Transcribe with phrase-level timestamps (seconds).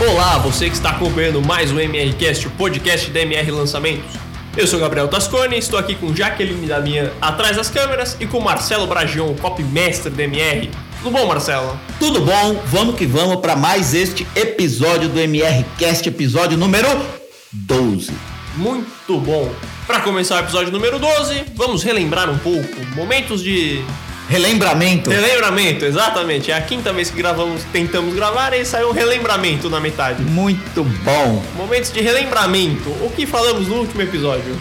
[0.00, 4.10] Olá, você que está acompanhando mais um MRCast, o podcast da MR Lançamentos.
[4.56, 8.40] Eu sou Gabriel Tascone, estou aqui com Jaqueline da minha atrás das câmeras e com
[8.40, 10.70] Marcelo Bragion, o copymestre da MR.
[11.02, 11.78] Tudo bom, Marcelo?
[11.98, 12.62] Tudo bom?
[12.64, 16.88] Vamos que vamos para mais este episódio do MRCast, episódio número
[17.52, 18.10] 12.
[18.56, 19.52] Muito bom.
[19.86, 23.84] Para começar o episódio número 12, vamos relembrar um pouco momentos de
[24.30, 25.10] Relembramento.
[25.10, 26.52] relembramento, exatamente.
[26.52, 30.22] É a quinta vez que gravamos, tentamos gravar e saiu um relembramento na metade.
[30.22, 31.42] Muito bom.
[31.56, 32.90] Momentos de relembramento.
[33.04, 34.56] O que falamos no último episódio?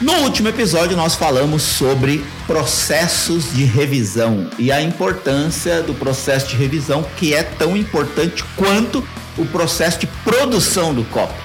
[0.00, 6.56] No último episódio nós falamos sobre processos de revisão e a importância do processo de
[6.56, 9.06] revisão que é tão importante quanto
[9.38, 11.40] o processo de produção do copy.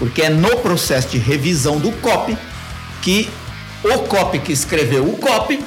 [0.00, 2.36] Porque é no processo de revisão do copy
[3.00, 3.30] que
[3.84, 5.64] o copy que escreveu o copy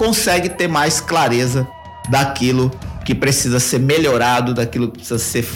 [0.00, 1.68] consegue ter mais clareza
[2.08, 2.70] daquilo
[3.04, 5.46] que precisa ser melhorado, daquilo que precisa ser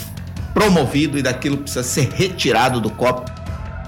[0.53, 3.31] promovido e daquilo que precisa ser retirado do copy.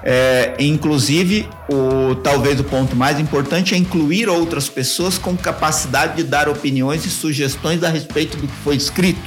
[0.03, 6.23] É, inclusive, o, talvez o ponto mais importante é incluir outras pessoas com capacidade de
[6.23, 9.21] dar opiniões e sugestões a respeito do que foi escrito.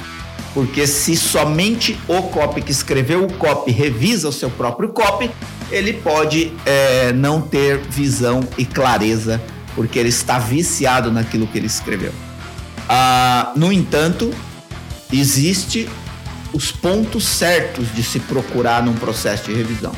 [0.53, 5.31] Porque se somente o copy que escreveu o copy revisa o seu próprio copy,
[5.71, 9.41] ele pode é, não ter visão e clareza
[9.75, 12.13] porque ele está viciado naquilo que ele escreveu.
[12.87, 14.33] Ah, no entanto,
[15.11, 15.87] existe
[16.53, 19.93] os pontos certos de se procurar num processo de revisão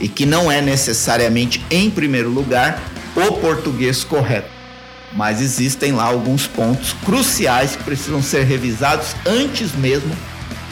[0.00, 2.82] e que não é necessariamente, em primeiro lugar,
[3.14, 4.50] o português correto,
[5.12, 10.14] mas existem lá alguns pontos cruciais que precisam ser revisados antes mesmo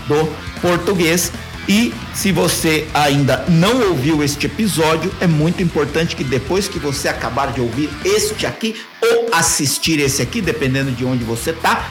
[0.07, 0.27] do
[0.61, 1.33] português
[1.69, 7.09] e se você ainda não ouviu este episódio, é muito importante que depois que você
[7.09, 11.91] acabar de ouvir este aqui ou assistir esse aqui, dependendo de onde você está,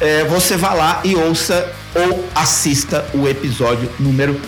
[0.00, 4.40] é, você vá lá e ouça ou assista o episódio número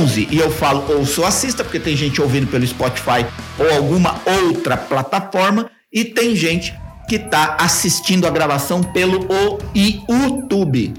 [0.00, 0.28] 11.
[0.30, 3.26] E eu falo ouça ou assista porque tem gente ouvindo pelo Spotify
[3.58, 6.72] ou alguma outra plataforma e tem gente
[7.08, 10.94] que está assistindo a gravação pelo o YouTube.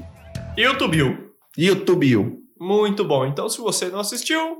[0.57, 1.17] YouTube.
[1.57, 2.44] YouTube.
[2.59, 3.25] Muito bom.
[3.25, 4.57] Então, se você não assistiu,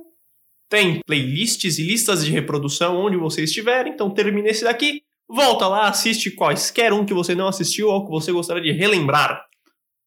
[0.69, 3.88] tem playlists e listas de reprodução onde você estiver.
[3.88, 8.11] Então, termina esse daqui, volta lá, assiste quaisquer um que você não assistiu ou que
[8.11, 9.45] você gostaria de relembrar.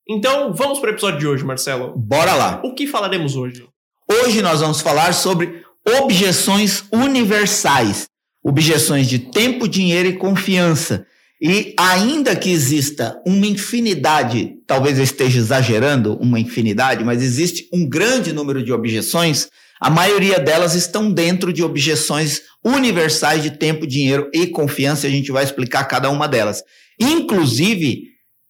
[0.08, 1.94] Então, vamos para o episódio de hoje, Marcelo.
[1.96, 2.60] Bora lá.
[2.64, 3.66] O que falaremos hoje?
[4.10, 5.62] Hoje nós vamos falar sobre
[6.02, 8.08] objeções universais,
[8.42, 11.06] objeções de tempo, dinheiro e confiança.
[11.40, 17.88] E ainda que exista uma infinidade, talvez eu esteja exagerando uma infinidade, mas existe um
[17.88, 19.48] grande número de objeções,
[19.80, 25.30] a maioria delas estão dentro de objeções universais de tempo, dinheiro e confiança, a gente
[25.30, 26.64] vai explicar cada uma delas.
[26.98, 28.02] Inclusive,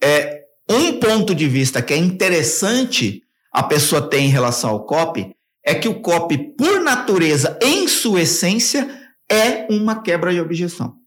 [0.03, 0.41] é,
[0.71, 3.21] um ponto de vista que é interessante
[3.53, 5.31] a pessoa ter em relação ao copy
[5.63, 8.89] é que o copy, por natureza, em sua essência,
[9.31, 10.98] é uma quebra de objeção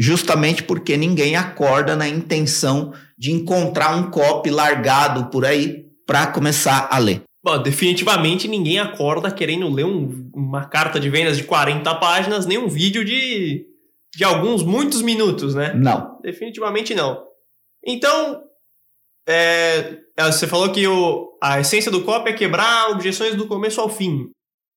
[0.00, 6.88] justamente porque ninguém acorda na intenção de encontrar um copy largado por aí para começar
[6.90, 7.22] a ler.
[7.44, 12.56] Bom, definitivamente ninguém acorda querendo ler um, uma carta de vendas de 40 páginas, nem
[12.56, 13.66] um vídeo de,
[14.16, 15.74] de alguns, muitos minutos, né?
[15.74, 16.18] Não.
[16.22, 17.22] Definitivamente não.
[17.86, 18.42] Então,
[19.28, 23.90] é, você falou que o, a essência do copy é quebrar objeções do começo ao
[23.90, 24.30] fim.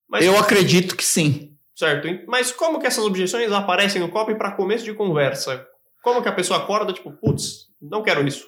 [0.10, 1.53] Mas, Eu acredito que sim.
[1.76, 2.08] Certo.
[2.28, 5.66] Mas como que essas objeções aparecem no copy para começo de conversa?
[6.04, 8.48] Como que a pessoa acorda, tipo, putz, não quero isso?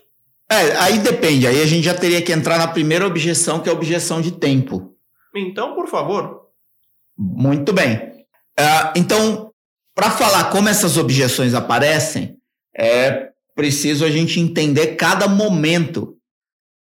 [0.50, 1.48] É, aí depende.
[1.48, 4.32] Aí a gente já teria que entrar na primeira objeção, que é a objeção de
[4.32, 4.96] tempo.
[5.36, 6.42] Então, por favor.
[7.18, 7.96] Muito bem.
[8.60, 9.52] Uh, então,
[9.96, 12.38] para falar como essas objeções aparecem,
[12.78, 16.18] é preciso a gente entender cada momento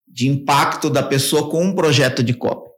[0.07, 2.69] de impacto da pessoa com um projeto de copy.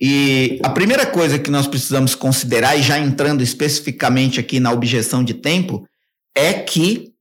[0.00, 5.24] E a primeira coisa que nós precisamos considerar, e já entrando especificamente aqui na objeção
[5.24, 5.86] de tempo,
[6.36, 7.12] é que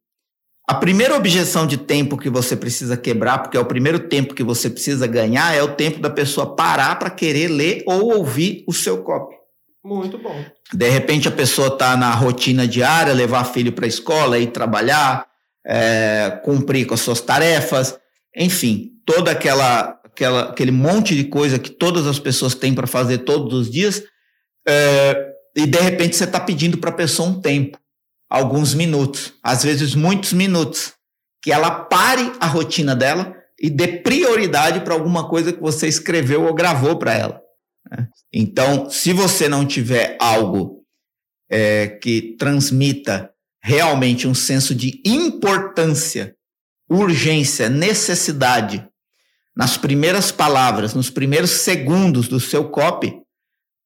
[0.70, 4.44] a primeira objeção de tempo que você precisa quebrar, porque é o primeiro tempo que
[4.44, 8.74] você precisa ganhar, é o tempo da pessoa parar para querer ler ou ouvir o
[8.74, 9.36] seu copy.
[9.84, 10.44] Muito bom.
[10.74, 15.25] De repente a pessoa está na rotina diária, levar filho para a escola, ir trabalhar,
[15.66, 17.98] é, cumprir com as suas tarefas,
[18.36, 23.19] enfim, toda aquela aquela, aquele monte de coisa que todas as pessoas têm para fazer
[23.19, 24.04] todos os dias,
[24.68, 27.78] é, e de repente você está pedindo para a pessoa um tempo,
[28.28, 30.94] alguns minutos, às vezes muitos minutos,
[31.42, 36.46] que ela pare a rotina dela e dê prioridade para alguma coisa que você escreveu
[36.46, 37.42] ou gravou para ela.
[37.90, 38.08] Né?
[38.34, 40.84] Então, se você não tiver algo
[41.50, 43.31] é, que transmita
[43.63, 46.36] realmente um senso de importância,
[46.90, 48.88] urgência, necessidade
[49.57, 53.19] nas primeiras palavras, nos primeiros segundos do seu copy,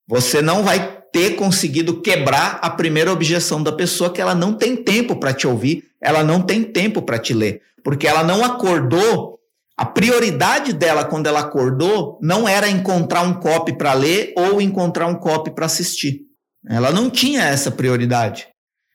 [0.06, 4.76] você não vai ter conseguido quebrar a primeira objeção da pessoa que ela não tem
[4.76, 9.40] tempo para te ouvir, ela não tem tempo para te ler, porque ela não acordou.
[9.78, 15.08] A prioridade dela quando ela acordou não era encontrar um copy para ler ou encontrar
[15.08, 16.24] um copy para assistir.
[16.70, 18.50] Ela não tinha essa prioridade.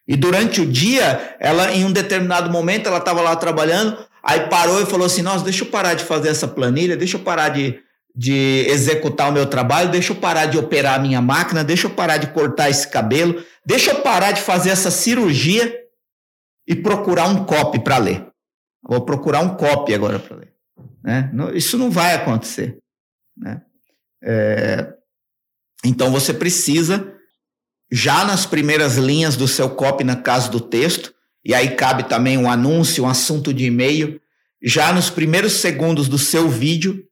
[0.06, 3.96] E durante o dia, ela em um determinado momento ela estava lá trabalhando,
[4.26, 7.20] aí parou e falou assim: "Nossa, deixa eu parar de fazer essa planilha, deixa eu
[7.23, 7.81] parar de
[8.17, 11.90] de executar o meu trabalho, deixa eu parar de operar a minha máquina, deixa eu
[11.90, 15.78] parar de cortar esse cabelo, deixa eu parar de fazer essa cirurgia
[16.67, 18.26] e procurar um copy para ler.
[18.82, 20.55] Vou procurar um copy agora para ler.
[21.05, 21.31] Né?
[21.55, 22.79] Isso não vai acontecer.
[23.37, 23.61] Né?
[24.25, 24.94] É...
[25.84, 27.14] Então você precisa,
[27.93, 31.14] já nas primeiras linhas do seu copy, na casa do texto,
[31.46, 34.20] e aí cabe também um anúncio, um assunto de e-mail,
[34.60, 37.04] já nos primeiros segundos do seu vídeo,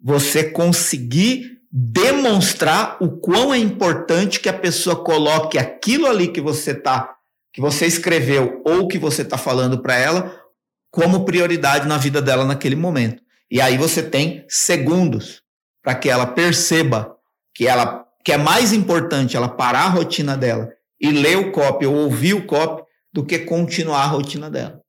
[0.00, 6.72] você conseguir demonstrar o quão é importante que a pessoa coloque aquilo ali que você
[6.72, 7.16] tá,
[7.52, 10.40] que você escreveu ou que você está falando para ela
[10.88, 13.20] como prioridade na vida dela naquele momento.
[13.50, 15.42] E aí você tem segundos
[15.82, 17.16] para que ela perceba
[17.52, 20.68] que ela que é mais importante ela parar a rotina dela
[21.00, 24.80] e ler o copy ou ouvir o copy do que continuar a rotina dela.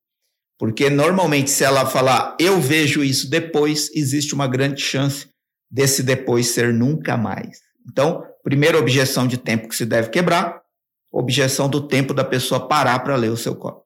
[0.60, 5.28] Porque normalmente, se ela falar eu vejo isso depois, existe uma grande chance
[5.72, 7.60] desse depois ser nunca mais.
[7.90, 10.62] Então, primeira objeção de tempo que se deve quebrar,
[11.12, 13.86] objeção do tempo da pessoa parar para ler o seu copo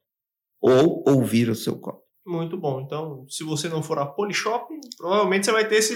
[0.61, 2.03] ou ouvir o seu copo.
[2.27, 2.81] Muito bom.
[2.81, 4.65] Então, se você não for a Polishop,
[4.97, 5.93] provavelmente você vai ter esse,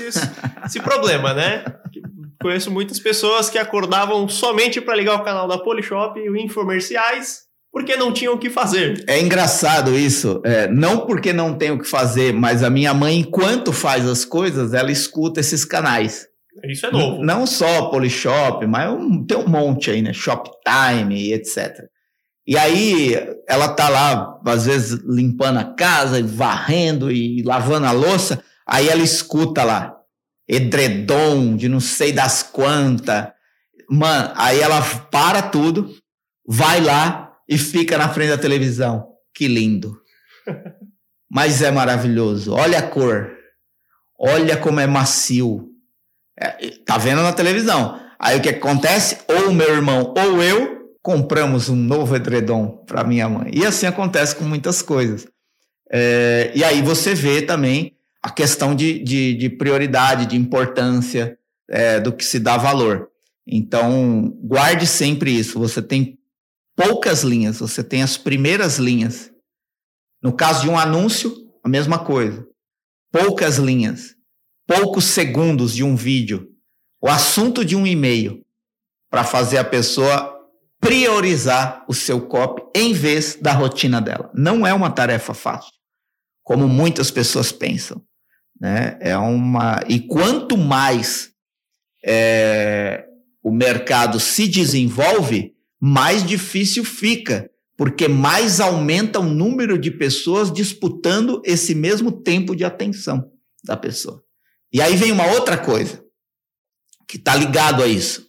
[0.63, 1.65] esse problema, né?
[2.41, 7.95] Conheço muitas pessoas que acordavam somente para ligar o canal da Polishop e infomerciais porque
[7.95, 9.03] não tinham o que fazer.
[9.07, 10.41] É engraçado isso.
[10.43, 14.25] É, não porque não tem o que fazer, mas a minha mãe, enquanto faz as
[14.25, 16.27] coisas, ela escuta esses canais.
[16.65, 17.17] Isso é novo.
[17.23, 20.11] Não, não só Polishop, mas um, tem um monte aí, né?
[20.11, 21.85] Shoptime, etc.
[22.45, 23.15] E aí
[23.47, 28.43] ela tá lá, às vezes, limpando a casa, varrendo e lavando a louça.
[28.67, 29.95] Aí ela escuta lá,
[30.47, 33.27] edredom de não sei das quantas.
[33.89, 34.81] Mano, aí ela
[35.11, 35.93] para tudo,
[36.47, 39.07] vai lá, e fica na frente da televisão.
[39.33, 39.99] Que lindo.
[41.29, 42.53] Mas é maravilhoso.
[42.53, 43.31] Olha a cor.
[44.19, 45.69] Olha como é macio.
[46.39, 47.99] É, tá vendo na televisão.
[48.19, 49.17] Aí o que acontece?
[49.27, 53.49] Ou meu irmão ou eu compramos um novo edredom para minha mãe.
[53.53, 55.27] E assim acontece com muitas coisas.
[55.91, 61.37] É, e aí você vê também a questão de, de, de prioridade, de importância
[61.67, 63.07] é, do que se dá valor.
[63.47, 65.57] Então, guarde sempre isso.
[65.57, 66.18] Você tem
[66.79, 69.29] poucas linhas, você tem as primeiras linhas.
[70.23, 72.47] No caso de um anúncio, a mesma coisa.
[73.11, 74.15] Poucas linhas,
[74.65, 76.47] poucos segundos de um vídeo,
[77.01, 78.45] o assunto de um e-mail,
[79.09, 80.37] para fazer a pessoa
[80.79, 84.31] priorizar o seu copy em vez da rotina dela.
[84.33, 85.73] Não é uma tarefa fácil,
[86.43, 88.01] como muitas pessoas pensam.
[88.59, 88.97] Né?
[89.01, 91.31] É uma e quanto mais
[92.05, 93.05] é,
[93.43, 101.41] o mercado se desenvolve, mais difícil fica, porque mais aumenta o número de pessoas disputando
[101.45, 103.31] esse mesmo tempo de atenção
[103.63, 104.23] da pessoa.
[104.71, 106.03] E aí vem uma outra coisa
[107.07, 108.27] que está ligado a isso.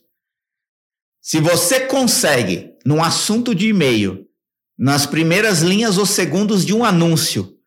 [1.21, 4.27] Se você consegue, num assunto de e-mail,
[4.79, 7.59] nas primeiras linhas ou segundos de um anúncio,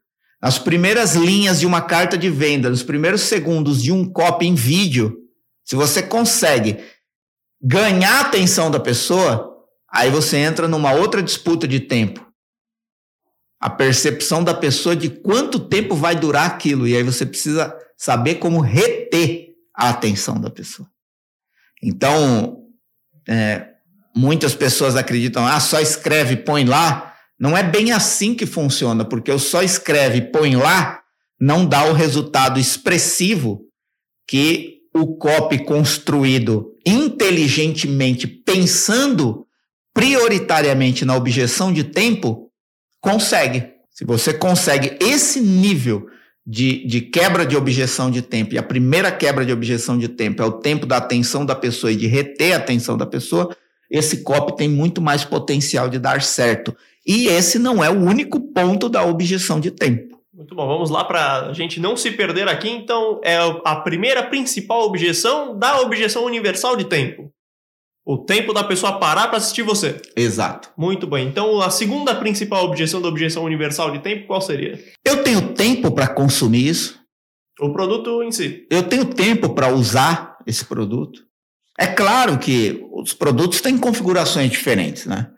[0.42, 4.56] nas primeiras linhas de uma carta de venda, nos primeiros segundos de um copy em
[4.56, 5.18] vídeo,
[5.64, 6.84] se você consegue
[7.62, 9.53] ganhar a atenção da pessoa,
[9.94, 12.26] Aí você entra numa outra disputa de tempo.
[13.60, 16.88] A percepção da pessoa de quanto tempo vai durar aquilo.
[16.88, 20.90] E aí você precisa saber como reter a atenção da pessoa.
[21.82, 22.64] Então,
[23.30, 23.68] é,
[24.16, 27.14] muitas pessoas acreditam, ah, só escreve, põe lá.
[27.40, 31.02] Não é bem assim que funciona, porque o só escreve, põe lá,
[31.40, 33.62] não dá o resultado expressivo
[34.28, 39.46] que o copy construído inteligentemente pensando
[39.94, 42.50] prioritariamente na objeção de tempo,
[43.02, 43.72] consegue.
[43.92, 46.08] Se você consegue esse nível
[46.46, 50.42] de, de quebra de objeção de tempo, e a primeira quebra de objeção de tempo
[50.42, 53.56] é o tempo da atenção da pessoa e de reter a atenção da pessoa,
[53.90, 56.76] esse copy tem muito mais potencial de dar certo.
[57.06, 60.14] E esse não é o único ponto da objeção de tempo.
[60.34, 62.70] Muito bom, vamos lá para a gente não se perder aqui.
[62.70, 67.32] Então, é a primeira principal objeção da objeção universal de tempo.
[68.06, 70.02] O tempo da pessoa parar para assistir você.
[70.16, 70.70] Exato.
[70.78, 71.28] Muito bem.
[71.28, 74.78] Então, a segunda principal objeção da objeção universal de tempo, qual seria?
[75.06, 77.00] Eu tenho tempo para consumir isso.
[77.60, 78.68] O produto em si.
[78.70, 81.22] Eu tenho tempo para usar esse produto.
[81.80, 85.30] É claro que os produtos têm configurações diferentes, né?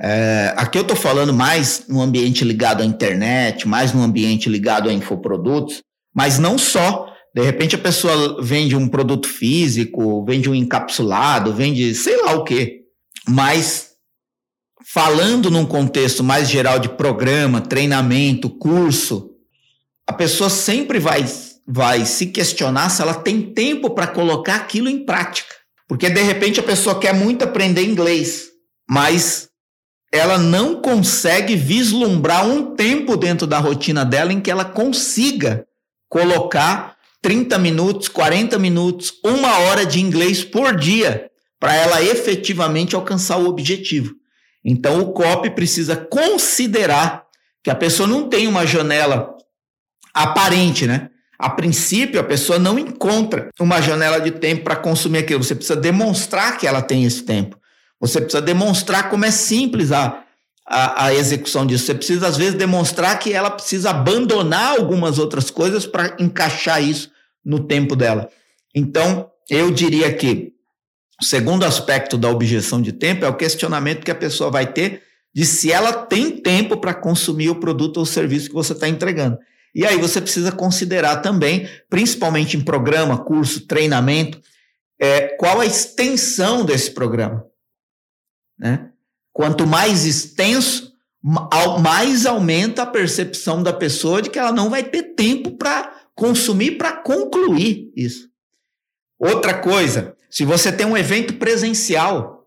[0.00, 4.88] É, aqui eu estou falando mais no ambiente ligado à internet, mais no ambiente ligado
[4.88, 5.82] a infoprodutos,
[6.14, 7.11] mas não só.
[7.34, 12.44] De repente a pessoa vende um produto físico, vende um encapsulado, vende sei lá o
[12.44, 12.82] quê.
[13.26, 13.92] Mas
[14.84, 19.30] falando num contexto mais geral de programa, treinamento, curso,
[20.06, 21.24] a pessoa sempre vai,
[21.66, 25.54] vai se questionar se ela tem tempo para colocar aquilo em prática.
[25.88, 28.48] Porque de repente a pessoa quer muito aprender inglês,
[28.88, 29.48] mas
[30.12, 35.66] ela não consegue vislumbrar um tempo dentro da rotina dela em que ela consiga
[36.08, 43.36] colocar 30 minutos, 40 minutos, uma hora de inglês por dia para ela efetivamente alcançar
[43.36, 44.12] o objetivo.
[44.64, 47.24] Então o COP precisa considerar
[47.62, 49.36] que a pessoa não tem uma janela
[50.12, 51.08] aparente, né?
[51.38, 55.42] A princípio, a pessoa não encontra uma janela de tempo para consumir aquilo.
[55.42, 57.56] Você precisa demonstrar que ela tem esse tempo.
[58.00, 60.24] Você precisa demonstrar como é simples a,
[60.66, 61.86] a, a execução disso.
[61.86, 67.11] Você precisa, às vezes, demonstrar que ela precisa abandonar algumas outras coisas para encaixar isso
[67.44, 68.28] no tempo dela.
[68.74, 70.52] Então, eu diria que
[71.20, 75.02] o segundo aspecto da objeção de tempo é o questionamento que a pessoa vai ter
[75.34, 79.38] de se ela tem tempo para consumir o produto ou serviço que você está entregando.
[79.74, 84.40] E aí você precisa considerar também, principalmente em programa, curso, treinamento,
[85.00, 87.44] é, qual a extensão desse programa.
[88.58, 88.90] Né?
[89.32, 90.92] Quanto mais extenso,
[91.80, 96.72] mais aumenta a percepção da pessoa de que ela não vai ter tempo para consumir,
[96.72, 98.28] para concluir isso.
[99.18, 102.46] Outra coisa, se você tem um evento presencial,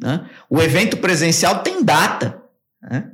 [0.00, 0.28] né?
[0.50, 2.42] o evento presencial tem data.
[2.82, 3.10] Né?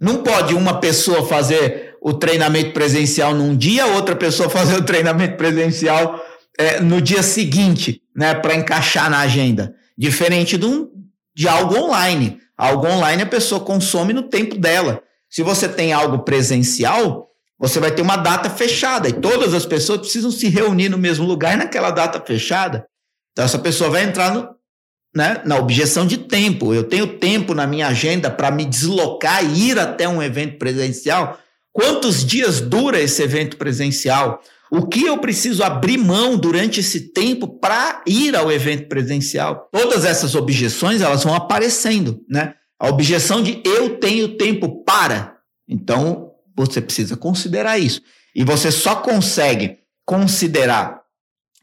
[0.00, 5.36] Não pode uma pessoa fazer o treinamento presencial num dia, outra pessoa fazer o treinamento
[5.36, 6.24] presencial
[6.58, 9.74] é, no dia seguinte, né, para encaixar na agenda.
[9.96, 10.90] Diferente de, um,
[11.34, 12.40] de algo online.
[12.56, 15.00] Algo online a pessoa consome no tempo dela.
[15.30, 17.27] Se você tem algo presencial,
[17.58, 21.26] você vai ter uma data fechada e todas as pessoas precisam se reunir no mesmo
[21.26, 22.86] lugar naquela data fechada.
[23.32, 24.48] Então, essa pessoa vai entrar no,
[25.14, 26.72] né, na objeção de tempo.
[26.72, 31.38] Eu tenho tempo na minha agenda para me deslocar e ir até um evento presencial.
[31.72, 34.40] Quantos dias dura esse evento presencial?
[34.70, 39.68] O que eu preciso abrir mão durante esse tempo para ir ao evento presencial?
[39.72, 42.54] Todas essas objeções elas vão aparecendo, né?
[42.78, 45.36] A objeção de eu tenho tempo para.
[45.66, 46.27] Então,
[46.64, 48.02] você precisa considerar isso.
[48.34, 51.02] E você só consegue considerar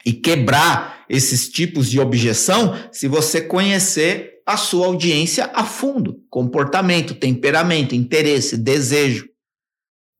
[0.06, 7.16] e quebrar esses tipos de objeção se você conhecer a sua audiência a fundo, comportamento,
[7.16, 9.28] temperamento, interesse, desejo.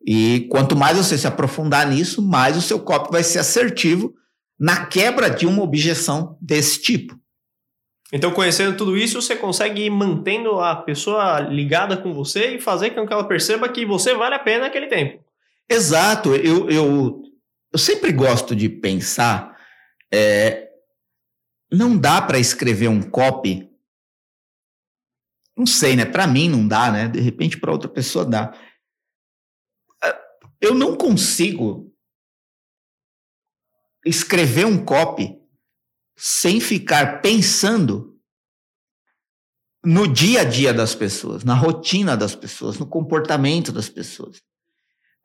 [0.06, 4.14] E quanto mais você se aprofundar nisso, mais o seu copo vai ser assertivo
[4.60, 7.20] na quebra de uma objeção desse tipo.
[8.14, 12.92] Então, conhecendo tudo isso, você consegue ir mantendo a pessoa ligada com você e fazer
[12.92, 15.24] com que ela perceba que você vale a pena aquele tempo.
[15.70, 16.36] Exato.
[16.36, 17.24] Eu, eu,
[17.74, 19.58] eu sempre gosto de pensar.
[20.14, 20.70] É,
[21.72, 23.70] não dá para escrever um copy.
[25.58, 26.06] Não sei, né?
[26.06, 27.08] Para mim não dá, né?
[27.08, 28.54] De repente para outra pessoa dá
[30.66, 31.94] eu não consigo
[34.06, 35.40] escrever um copy
[36.16, 38.16] sem ficar pensando
[39.84, 44.42] no dia a dia das pessoas, na rotina das pessoas, no comportamento das pessoas.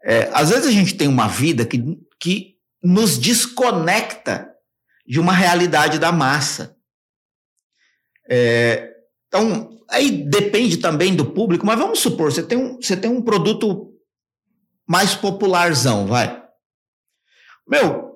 [0.05, 1.83] É, às vezes a gente tem uma vida que,
[2.21, 4.51] que nos desconecta
[5.07, 6.77] de uma realidade da massa.
[8.29, 8.95] É,
[9.27, 13.23] então, aí depende também do público, mas vamos supor, você tem um, você tem um
[13.23, 13.95] produto
[14.87, 16.43] mais popularzão, vai.
[17.67, 18.10] Meu,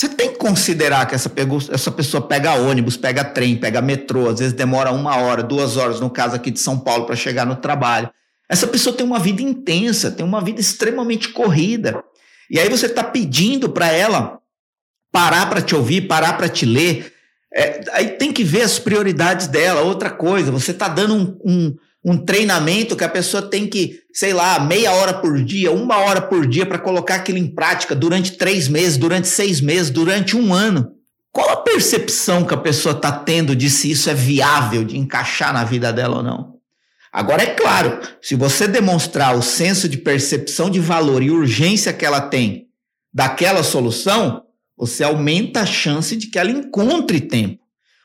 [0.00, 1.30] você tem que considerar que essa,
[1.70, 6.00] essa pessoa pega ônibus, pega trem, pega metrô, às vezes demora uma hora, duas horas,
[6.00, 8.08] no caso aqui de São Paulo, para chegar no trabalho.
[8.48, 12.02] Essa pessoa tem uma vida intensa, tem uma vida extremamente corrida.
[12.48, 14.38] E aí você está pedindo para ela
[15.12, 17.12] parar para te ouvir, parar para te ler.
[17.54, 19.82] É, aí tem que ver as prioridades dela.
[19.82, 24.32] Outra coisa, você está dando um, um um treinamento que a pessoa tem que, sei
[24.32, 28.32] lá, meia hora por dia, uma hora por dia para colocar aquilo em prática durante
[28.32, 30.92] três meses, durante seis meses, durante um ano.
[31.30, 35.52] Qual a percepção que a pessoa está tendo de se isso é viável de encaixar
[35.52, 36.54] na vida dela ou não?
[37.12, 42.06] Agora, é claro, se você demonstrar o senso de percepção de valor e urgência que
[42.06, 42.68] ela tem
[43.12, 44.44] daquela solução,
[44.76, 47.60] você aumenta a chance de que ela encontre tempo.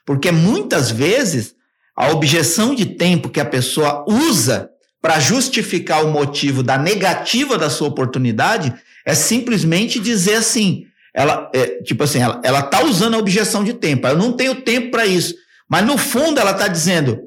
[0.06, 1.55] Porque muitas vezes
[1.96, 4.70] a objeção de tempo que a pessoa usa
[5.02, 8.74] para justificar o motivo da negativa da sua oportunidade
[9.06, 13.74] É simplesmente dizer assim, ela, é, tipo assim, ela, ela tá usando a objeção de
[13.74, 14.08] tempo.
[14.08, 15.36] Eu não tenho tempo para isso.
[15.70, 17.20] Mas no fundo ela está dizendo: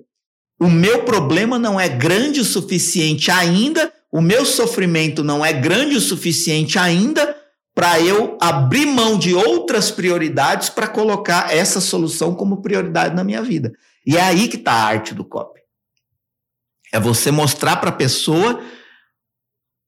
[0.61, 5.97] o meu problema não é grande o suficiente ainda, o meu sofrimento não é grande
[5.97, 7.37] o suficiente ainda
[7.75, 13.41] para eu abrir mão de outras prioridades para colocar essa solução como prioridade na minha
[13.41, 13.73] vida.
[14.09, 15.61] E é aí que está a arte do copy.
[16.91, 18.59] É você mostrar para a pessoa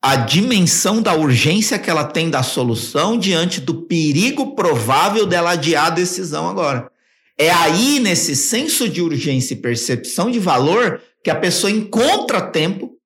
[0.03, 5.87] a dimensão da urgência que ela tem da solução diante do perigo provável dela adiar
[5.87, 6.93] a decisão agora.
[7.39, 12.99] É aí, nesse senso de urgência e percepção de valor, que a pessoa encontra tempo,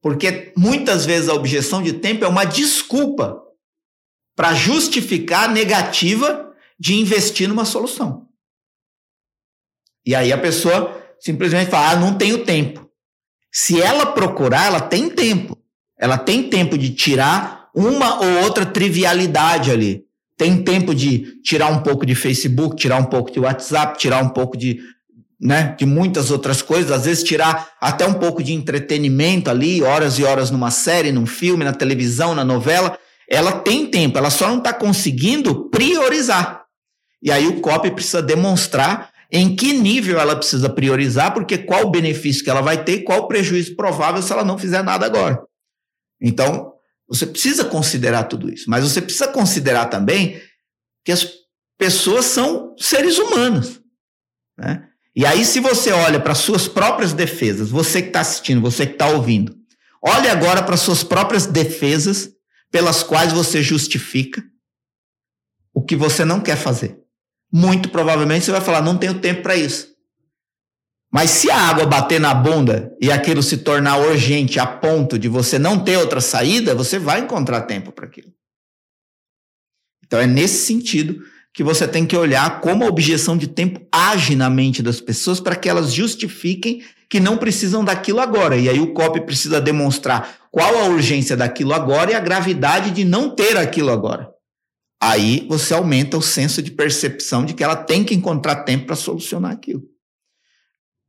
[0.00, 3.42] porque muitas vezes a objeção de tempo é uma desculpa
[4.36, 8.29] para justificar a negativa de investir numa solução.
[10.06, 12.88] E aí a pessoa simplesmente fala: ah, não tenho tempo.
[13.52, 15.58] Se ela procurar, ela tem tempo.
[15.98, 20.04] Ela tem tempo de tirar uma ou outra trivialidade ali.
[20.36, 24.30] Tem tempo de tirar um pouco de Facebook, tirar um pouco de WhatsApp, tirar um
[24.30, 24.80] pouco de,
[25.38, 30.18] né, de muitas outras coisas, às vezes tirar até um pouco de entretenimento ali, horas
[30.18, 32.98] e horas numa série, num filme, na televisão, na novela.
[33.28, 36.62] Ela tem tempo, ela só não está conseguindo priorizar.
[37.22, 41.90] E aí o COP precisa demonstrar em que nível ela precisa priorizar, porque qual o
[41.90, 45.40] benefício que ela vai ter, qual o prejuízo provável se ela não fizer nada agora.
[46.20, 46.72] Então,
[47.08, 50.40] você precisa considerar tudo isso, mas você precisa considerar também
[51.04, 51.28] que as
[51.78, 53.80] pessoas são seres humanos.
[54.58, 54.86] Né?
[55.14, 58.92] E aí, se você olha para suas próprias defesas, você que está assistindo, você que
[58.92, 59.56] está ouvindo,
[60.02, 62.30] olhe agora para suas próprias defesas
[62.70, 64.42] pelas quais você justifica
[65.72, 67.00] o que você não quer fazer
[67.52, 69.90] muito provavelmente você vai falar: não tenho tempo para isso.
[71.12, 75.26] Mas se a água bater na bunda e aquilo se tornar urgente a ponto de
[75.26, 78.32] você não ter outra saída, você vai encontrar tempo para aquilo.
[80.04, 81.20] Então é nesse sentido
[81.52, 85.40] que você tem que olhar como a objeção de tempo age na mente das pessoas
[85.40, 88.56] para que elas justifiquem que não precisam daquilo agora.
[88.56, 93.04] E aí o COP precisa demonstrar qual a urgência daquilo agora e a gravidade de
[93.04, 94.30] não ter aquilo agora
[95.00, 98.96] aí você aumenta o senso de percepção de que ela tem que encontrar tempo para
[98.96, 99.82] solucionar aquilo.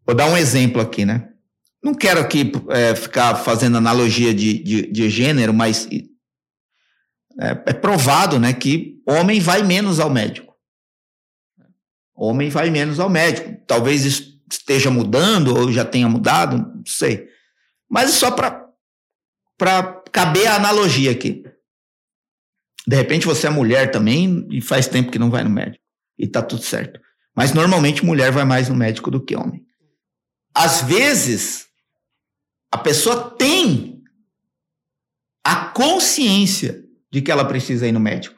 [0.05, 1.29] Vou dar um exemplo aqui, né?
[1.83, 5.87] Não quero aqui é, ficar fazendo analogia de, de, de gênero, mas
[7.39, 10.55] é, é, provado né, que homem vai menos ao médico.
[12.15, 13.63] Homem vai menos ao médico.
[13.65, 14.05] Talvez
[14.51, 17.27] esteja mudando ou já tenha mudado, não sei.
[17.89, 21.43] Mas só para caber a analogia aqui.
[22.91, 25.81] De repente você é mulher também e faz tempo que não vai no médico.
[26.19, 26.99] E tá tudo certo.
[27.33, 29.65] Mas normalmente mulher vai mais no médico do que homem.
[30.53, 31.67] Às vezes,
[32.69, 34.03] a pessoa tem
[35.41, 38.35] a consciência de que ela precisa ir no médico.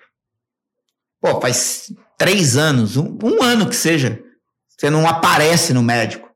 [1.20, 4.22] Pô, faz três anos, um, um ano que seja,
[4.70, 6.30] você não aparece no médico.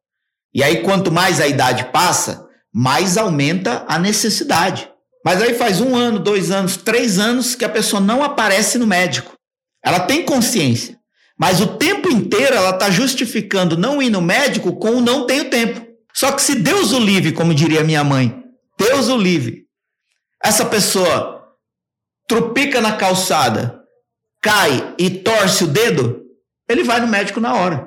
[0.52, 4.92] E aí, quanto mais a idade passa, mais aumenta a necessidade.
[5.28, 8.88] Mas aí faz um ano, dois anos, três anos que a pessoa não aparece no
[8.88, 9.36] médico.
[9.84, 10.98] Ela tem consciência.
[11.38, 15.50] Mas o tempo inteiro ela está justificando não ir no médico com o não tenho
[15.50, 15.86] tempo.
[16.14, 18.42] Só que se Deus o livre, como diria minha mãe,
[18.80, 19.66] Deus o livre,
[20.42, 21.46] essa pessoa
[22.26, 23.82] tropica na calçada,
[24.42, 26.22] cai e torce o dedo,
[26.70, 27.86] ele vai no médico na hora.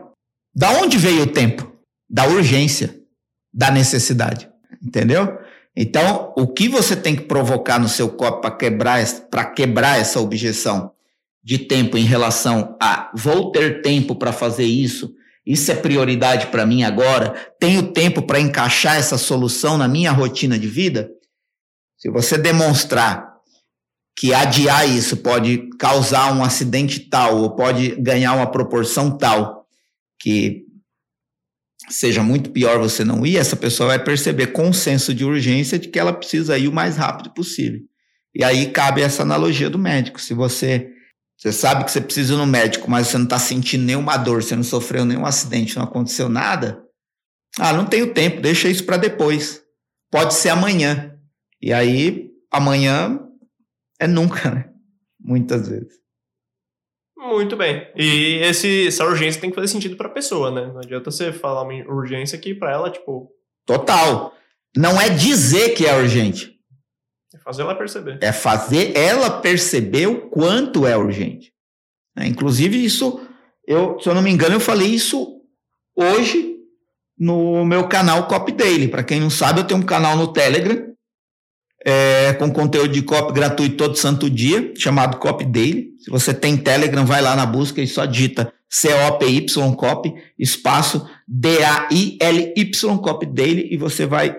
[0.54, 1.74] Da onde veio o tempo?
[2.06, 3.00] Da urgência,
[3.50, 4.46] da necessidade.
[4.82, 5.39] Entendeu?
[5.76, 9.04] Então, o que você tem que provocar no seu copo para quebrar,
[9.54, 10.92] quebrar essa objeção
[11.42, 15.14] de tempo em relação a vou ter tempo para fazer isso,
[15.46, 20.58] isso é prioridade para mim agora, tenho tempo para encaixar essa solução na minha rotina
[20.58, 21.10] de vida?
[21.96, 23.30] Se você demonstrar
[24.16, 29.66] que adiar isso pode causar um acidente tal, ou pode ganhar uma proporção tal,
[30.18, 30.66] que
[31.90, 35.88] seja muito pior você não ir, essa pessoa vai perceber com senso de urgência de
[35.88, 37.80] que ela precisa ir o mais rápido possível.
[38.34, 40.20] E aí cabe essa analogia do médico.
[40.20, 40.88] Se você,
[41.36, 44.42] você sabe que você precisa ir no médico, mas você não está sentindo nenhuma dor,
[44.42, 46.82] você não sofreu nenhum acidente, não aconteceu nada,
[47.58, 49.62] ah, não tenho tempo, deixa isso para depois.
[50.10, 51.14] Pode ser amanhã.
[51.60, 53.20] E aí, amanhã
[53.98, 54.70] é nunca, né?
[55.18, 55.99] Muitas vezes.
[57.20, 57.86] Muito bem.
[57.94, 60.66] E esse, essa urgência tem que fazer sentido para a pessoa, né?
[60.72, 63.30] Não adianta você falar uma urgência que para ela, tipo.
[63.66, 64.34] Total.
[64.74, 66.58] Não é dizer que é urgente.
[67.34, 68.18] É fazer ela perceber.
[68.22, 71.52] É fazer ela perceber o quanto é urgente.
[72.16, 73.20] É, inclusive, isso,
[73.66, 75.42] eu, se eu não me engano, eu falei isso
[75.94, 76.56] hoje
[77.18, 78.88] no meu canal Cop Daily.
[78.88, 80.89] Para quem não sabe, eu tenho um canal no Telegram
[81.84, 85.94] é, com conteúdo de copy gratuito todo santo dia, chamado Copy Daily.
[85.98, 92.98] Se você tem Telegram, vai lá na busca e só digita C-O-P-Y Copy, espaço D-A-I-L-Y
[92.98, 94.36] Copy Daily e você vai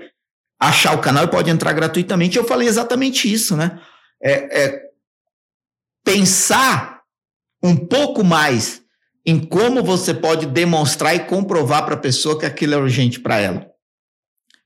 [0.60, 2.38] achar o canal e pode entrar gratuitamente.
[2.38, 3.82] Eu falei exatamente isso, né?
[4.22, 4.82] É, é
[6.04, 7.02] pensar
[7.64, 8.82] um pouco mais
[9.26, 13.40] em como você pode demonstrar e comprovar para a pessoa que aquilo é urgente para
[13.40, 13.68] ela.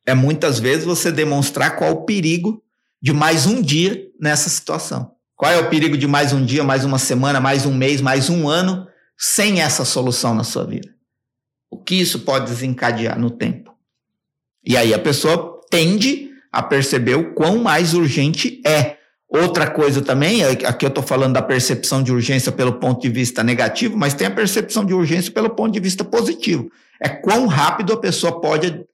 [0.06, 2.64] É muitas vezes você demonstrar qual o perigo
[3.02, 5.12] de mais um dia nessa situação.
[5.36, 8.30] Qual é o perigo de mais um dia, mais uma semana, mais um mês, mais
[8.30, 10.90] um ano sem essa solução na sua vida?
[11.70, 13.76] O que isso pode desencadear no tempo?
[14.66, 18.98] E aí a pessoa tende a perceber o quão mais urgente é.
[19.28, 23.10] Outra coisa também, é aqui eu estou falando da percepção de urgência pelo ponto de
[23.10, 26.72] vista negativo, mas tem a percepção de urgência pelo ponto de vista positivo.
[27.02, 28.86] É quão rápido a pessoa pode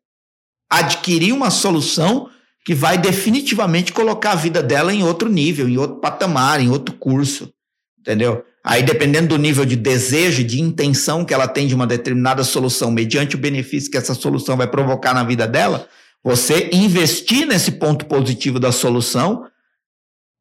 [0.68, 2.30] adquirir uma solução
[2.66, 6.96] que vai definitivamente colocar a vida dela em outro nível, em outro patamar, em outro
[6.96, 7.52] curso.
[8.00, 8.44] Entendeu?
[8.64, 12.92] Aí, dependendo do nível de desejo, de intenção que ela tem de uma determinada solução,
[12.92, 15.88] mediante o benefício que essa solução vai provocar na vida dela,
[16.24, 19.48] você investir nesse ponto positivo da solução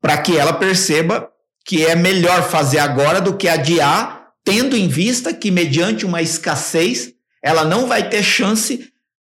[0.03, 1.31] para que ela perceba
[1.65, 7.13] que é melhor fazer agora do que adiar, tendo em vista que, mediante uma escassez,
[7.43, 8.91] ela não vai ter chance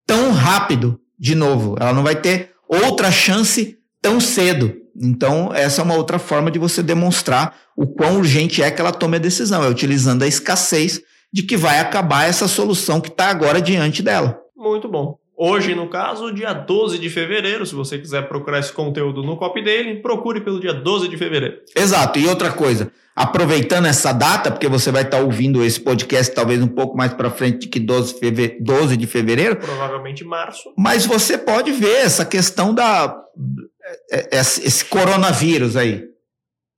[0.08, 1.76] tão rápido de novo.
[1.80, 4.74] Ela não vai ter outra chance tão cedo.
[4.96, 8.92] Então, essa é uma outra forma de você demonstrar o quão urgente é que ela
[8.92, 13.30] tome a decisão, é utilizando a escassez de que vai acabar essa solução que está
[13.30, 14.40] agora diante dela.
[14.56, 15.18] Muito bom.
[15.44, 19.64] Hoje, no caso, dia 12 de fevereiro, se você quiser procurar esse conteúdo no copy
[19.64, 21.58] dele, procure pelo dia 12 de fevereiro.
[21.76, 22.20] Exato.
[22.20, 26.68] E outra coisa, aproveitando essa data, porque você vai estar ouvindo esse podcast talvez um
[26.68, 28.60] pouco mais para frente que 12, feve...
[28.62, 29.56] 12 de fevereiro.
[29.56, 30.72] Provavelmente março.
[30.78, 33.20] Mas você pode ver essa questão da
[34.12, 36.02] é, é, esse coronavírus aí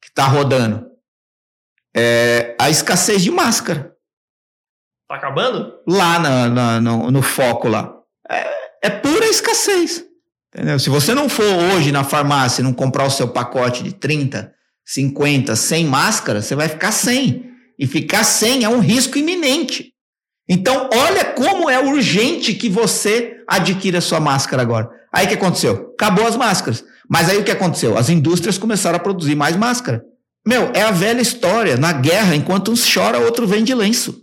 [0.01, 0.85] que está rodando.
[1.93, 3.93] É, a escassez de máscara.
[5.09, 5.73] Tá acabando?
[5.85, 7.99] Lá na, na, no, no foco lá
[8.29, 8.47] é,
[8.83, 10.03] é pura escassez.
[10.53, 10.77] Entendeu?
[10.79, 14.53] Se você não for hoje na farmácia e não comprar o seu pacote de 30,
[14.85, 17.51] 50, 100 máscaras, você vai ficar sem.
[17.77, 19.93] E ficar sem é um risco iminente.
[20.47, 24.89] Então, olha como é urgente que você adquira sua máscara agora.
[25.11, 25.91] Aí o que aconteceu?
[25.93, 26.83] Acabou as máscaras.
[27.09, 27.97] Mas aí o que aconteceu?
[27.97, 30.03] As indústrias começaram a produzir mais máscara.
[30.45, 31.77] Meu, é a velha história.
[31.77, 34.22] Na guerra, enquanto um chora, outro vende lenço.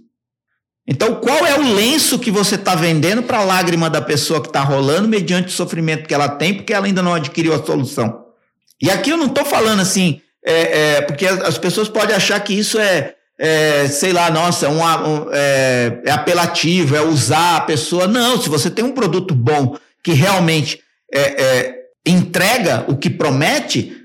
[0.93, 4.49] Então, qual é o lenço que você está vendendo para a lágrima da pessoa que
[4.49, 8.25] está rolando mediante o sofrimento que ela tem, porque ela ainda não adquiriu a solução?
[8.83, 12.53] E aqui eu não estou falando assim, é, é, porque as pessoas podem achar que
[12.53, 18.09] isso é, é sei lá, nossa, um, um, é, é, apelativo, é usar a pessoa.
[18.09, 20.81] Não, se você tem um produto bom que realmente
[21.15, 21.75] é, é,
[22.05, 23.97] entrega o que promete,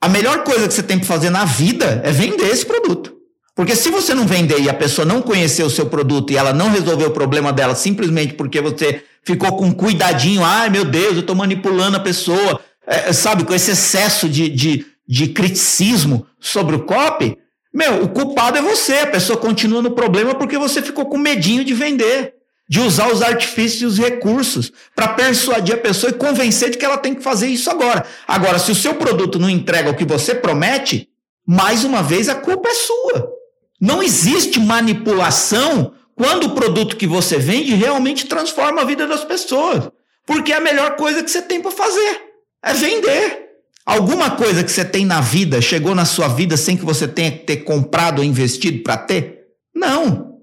[0.00, 3.21] a melhor coisa que você tem que fazer na vida é vender esse produto.
[3.54, 6.52] Porque se você não vender e a pessoa não conhecer o seu produto e ela
[6.52, 11.20] não resolver o problema dela simplesmente porque você ficou com cuidadinho, ai meu Deus, eu
[11.20, 16.84] estou manipulando a pessoa, é, sabe, com esse excesso de, de, de criticismo sobre o
[16.84, 17.36] copy,
[17.72, 18.96] meu, o culpado é você.
[18.96, 22.34] A pessoa continua no problema porque você ficou com medinho de vender,
[22.68, 26.84] de usar os artifícios e os recursos para persuadir a pessoa e convencer de que
[26.84, 28.04] ela tem que fazer isso agora.
[28.28, 31.08] Agora, se o seu produto não entrega o que você promete,
[31.46, 33.41] mais uma vez a culpa é sua.
[33.82, 39.90] Não existe manipulação quando o produto que você vende realmente transforma a vida das pessoas.
[40.24, 42.20] Porque é a melhor coisa que você tem para fazer
[42.62, 43.48] é vender.
[43.84, 47.32] Alguma coisa que você tem na vida chegou na sua vida sem que você tenha
[47.32, 49.48] que ter comprado ou investido para ter?
[49.74, 50.38] Não.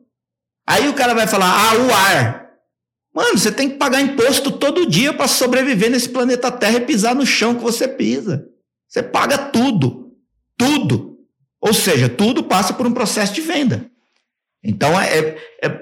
[0.68, 2.50] Aí o cara vai falar: ah, o ar.
[3.16, 7.16] Mano, você tem que pagar imposto todo dia para sobreviver nesse planeta Terra e pisar
[7.16, 8.46] no chão que você pisa.
[8.86, 10.12] Você paga tudo.
[10.58, 11.19] Tudo.
[11.62, 13.86] Ou seja, tudo passa por um processo de venda.
[14.64, 15.82] Então é, é,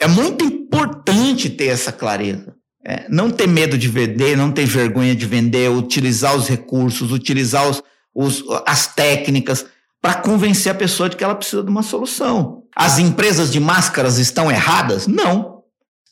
[0.00, 2.56] é muito importante ter essa clareza.
[2.84, 7.68] É, não ter medo de vender, não ter vergonha de vender, utilizar os recursos, utilizar
[7.68, 7.82] os,
[8.14, 9.66] os, as técnicas
[10.00, 12.62] para convencer a pessoa de que ela precisa de uma solução.
[12.74, 15.06] As empresas de máscaras estão erradas?
[15.06, 15.57] Não.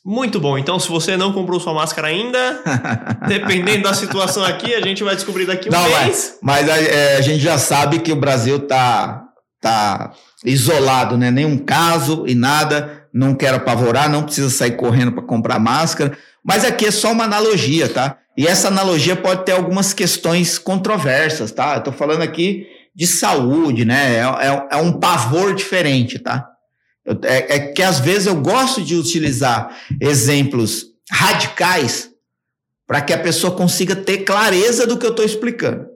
[0.09, 0.57] Muito bom.
[0.57, 2.63] Então, se você não comprou sua máscara ainda,
[3.27, 6.37] dependendo da situação aqui, a gente vai descobrir daqui um não, mês.
[6.41, 9.25] Mas, mas a, é, a, gente já sabe que o Brasil tá,
[9.59, 10.13] tá
[10.45, 11.29] isolado, né?
[11.29, 13.05] Nenhum caso e nada.
[13.13, 16.17] Não quero apavorar, não precisa sair correndo para comprar máscara.
[16.41, 18.15] Mas aqui é só uma analogia, tá?
[18.37, 21.75] E essa analogia pode ter algumas questões controversas, tá?
[21.75, 22.65] Eu tô falando aqui
[22.95, 24.15] de saúde, né?
[24.15, 26.47] É, é, é um pavor diferente, tá?
[27.23, 32.11] É, é, que às vezes eu gosto de utilizar exemplos radicais
[32.85, 35.87] para que a pessoa consiga ter clareza do que eu estou explicando.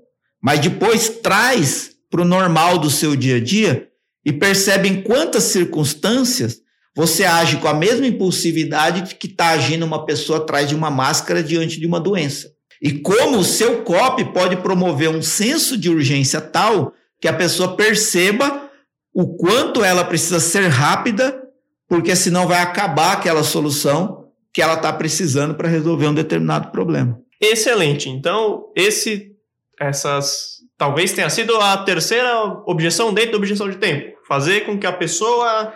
[0.42, 3.90] Mas depois traz para o normal do seu dia a dia
[4.26, 6.62] e percebe em quantas circunstâncias
[6.96, 11.44] você age com a mesma impulsividade que está agindo uma pessoa atrás de uma máscara
[11.44, 12.52] diante de uma doença.
[12.82, 17.76] E como o seu COP pode promover um senso de urgência tal que a pessoa
[17.76, 18.71] perceba
[19.14, 21.42] o quanto ela precisa ser rápida,
[21.88, 27.20] porque senão vai acabar aquela solução que ela está precisando para resolver um determinado problema.
[27.40, 28.10] Excelente.
[28.10, 29.32] Então, esse,
[29.80, 34.18] essas, talvez tenha sido a terceira objeção dentro da objeção de tempo.
[34.28, 35.74] Fazer com que a pessoa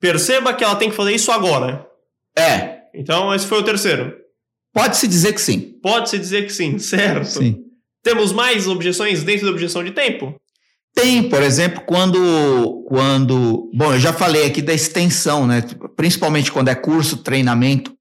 [0.00, 1.86] perceba que ela tem que fazer isso agora.
[2.36, 2.78] É.
[2.94, 4.14] Então, esse foi o terceiro.
[4.72, 5.60] Pode-se dizer que sim.
[5.82, 7.26] Pode-se dizer que sim, certo?
[7.26, 7.64] Sim.
[8.02, 10.34] Temos mais objeções dentro da objeção de tempo?
[10.94, 13.70] Tem, por exemplo, quando, quando.
[13.72, 15.62] Bom, eu já falei aqui da extensão, né?
[15.96, 17.96] Principalmente quando é curso, treinamento,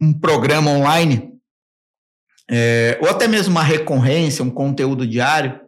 [0.00, 1.32] um programa online,
[2.50, 5.60] é, ou até mesmo uma recorrência, um conteúdo diário,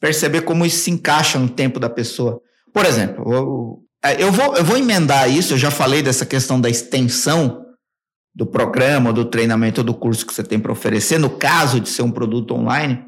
[0.00, 2.40] perceber como isso se encaixa no tempo da pessoa.
[2.72, 6.68] Por exemplo, eu, é, vou, eu vou emendar isso, eu já falei dessa questão da
[6.68, 7.64] extensão
[8.34, 12.02] do programa, do treinamento, do curso que você tem para oferecer, no caso de ser
[12.02, 13.07] um produto online.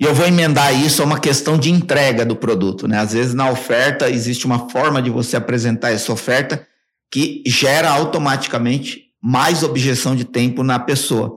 [0.00, 2.88] E eu vou emendar isso a uma questão de entrega do produto.
[2.88, 2.98] Né?
[2.98, 6.66] Às vezes, na oferta, existe uma forma de você apresentar essa oferta
[7.10, 11.36] que gera automaticamente mais objeção de tempo na pessoa.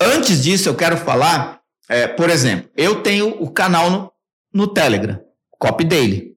[0.00, 1.60] Antes disso, eu quero falar,
[1.90, 4.10] é, por exemplo, eu tenho o canal no,
[4.54, 5.20] no Telegram,
[5.58, 6.30] Copy Daily.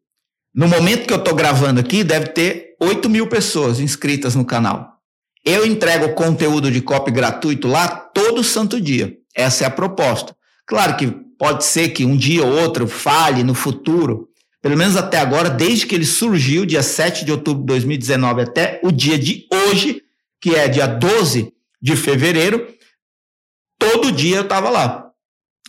[0.53, 4.97] No momento que eu estou gravando aqui, deve ter 8 mil pessoas inscritas no canal.
[5.45, 9.17] Eu entrego conteúdo de copy gratuito lá todo santo dia.
[9.33, 10.35] Essa é a proposta.
[10.65, 14.29] Claro que pode ser que um dia ou outro falhe no futuro.
[14.61, 18.79] Pelo menos até agora, desde que ele surgiu, dia 7 de outubro de 2019, até
[18.81, 20.01] o dia de hoje,
[20.39, 22.65] que é dia 12 de fevereiro,
[23.77, 25.11] todo dia eu estava lá.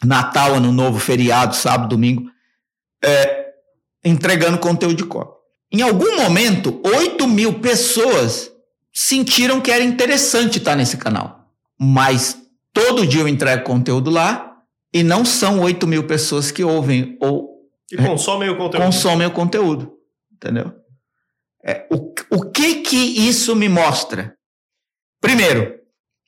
[0.05, 2.31] Natal, Ano Novo, feriado, sábado, domingo,
[3.03, 3.47] é,
[4.05, 5.35] entregando conteúdo de copy.
[5.73, 8.53] Em algum momento, 8 mil pessoas
[8.93, 11.51] sentiram que era interessante estar nesse canal.
[11.77, 12.39] Mas
[12.73, 14.54] todo dia eu entrego conteúdo lá
[14.95, 18.85] e não são 8 mil pessoas que ouvem ou que consomem o conteúdo.
[18.85, 19.93] Consomem o conteúdo.
[20.33, 20.73] Entendeu?
[21.65, 24.37] É, o, o que que isso me mostra?
[25.21, 25.75] Primeiro,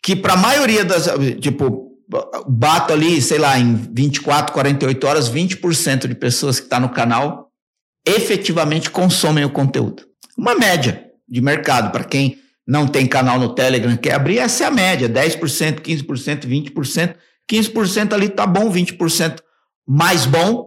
[0.02, 1.06] que para a maioria das.
[1.40, 1.92] Tipo,
[2.48, 6.92] bato ali, sei lá, em 24, 48 horas, 20% de pessoas que estão tá no
[6.92, 7.52] canal
[8.04, 10.04] efetivamente consomem o conteúdo.
[10.36, 14.66] Uma média de mercado, para quem não tem canal no Telegram, quer abrir, essa é
[14.66, 17.16] a média: 10%, 15%, 20%.
[17.50, 19.38] 15% ali tá bom, 20%
[19.86, 20.66] mais bom.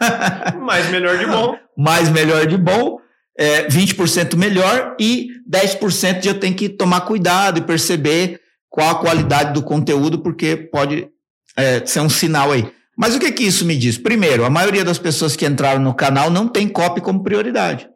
[0.60, 1.56] mais melhor de bom.
[1.76, 2.98] mais melhor de bom.
[3.38, 9.52] É, 20% melhor e 10% já tem que tomar cuidado e perceber qual a qualidade
[9.52, 11.08] do conteúdo, porque pode
[11.56, 12.70] é, ser um sinal aí.
[12.96, 13.96] Mas o que, que isso me diz?
[13.96, 17.88] Primeiro, a maioria das pessoas que entraram no canal não tem copy como prioridade.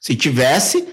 [0.00, 0.86] Se tivesse,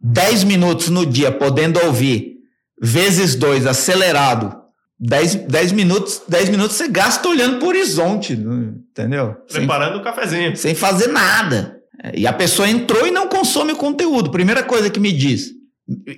[0.00, 2.36] 10 minutos no dia podendo ouvir,
[2.80, 4.63] vezes 2 acelerado,
[4.98, 9.36] 10, 10 minutos, 10 minutos você gasta olhando para o horizonte, entendeu?
[9.50, 10.56] Preparando o um cafezinho.
[10.56, 11.80] Sem fazer nada.
[12.14, 14.30] E a pessoa entrou e não consome o conteúdo.
[14.30, 15.50] Primeira coisa que me diz.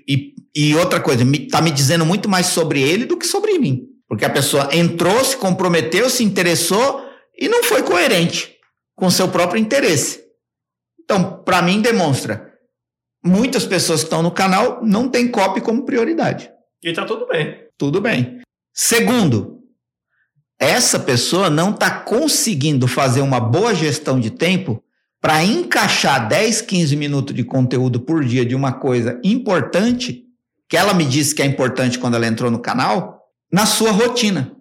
[0.08, 3.82] E, e outra coisa, está me dizendo muito mais sobre ele do que sobre mim.
[4.08, 7.04] Porque a pessoa entrou, se comprometeu, se interessou
[7.38, 8.54] e não foi coerente
[8.94, 10.20] com seu próprio interesse.
[11.02, 12.52] Então, para mim, demonstra
[13.26, 16.50] muitas pessoas que estão no canal não têm copy como prioridade.
[16.82, 17.56] E tá tudo bem.
[17.76, 18.35] Tudo bem.
[18.78, 19.60] Segundo,
[20.60, 24.82] essa pessoa não está conseguindo fazer uma boa gestão de tempo
[25.18, 30.24] para encaixar 10, 15 minutos de conteúdo por dia de uma coisa importante,
[30.68, 34.54] que ela me disse que é importante quando ela entrou no canal, na sua rotina.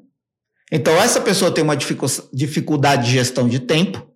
[0.71, 4.07] Então, essa pessoa tem uma dificuldade de gestão de tempo.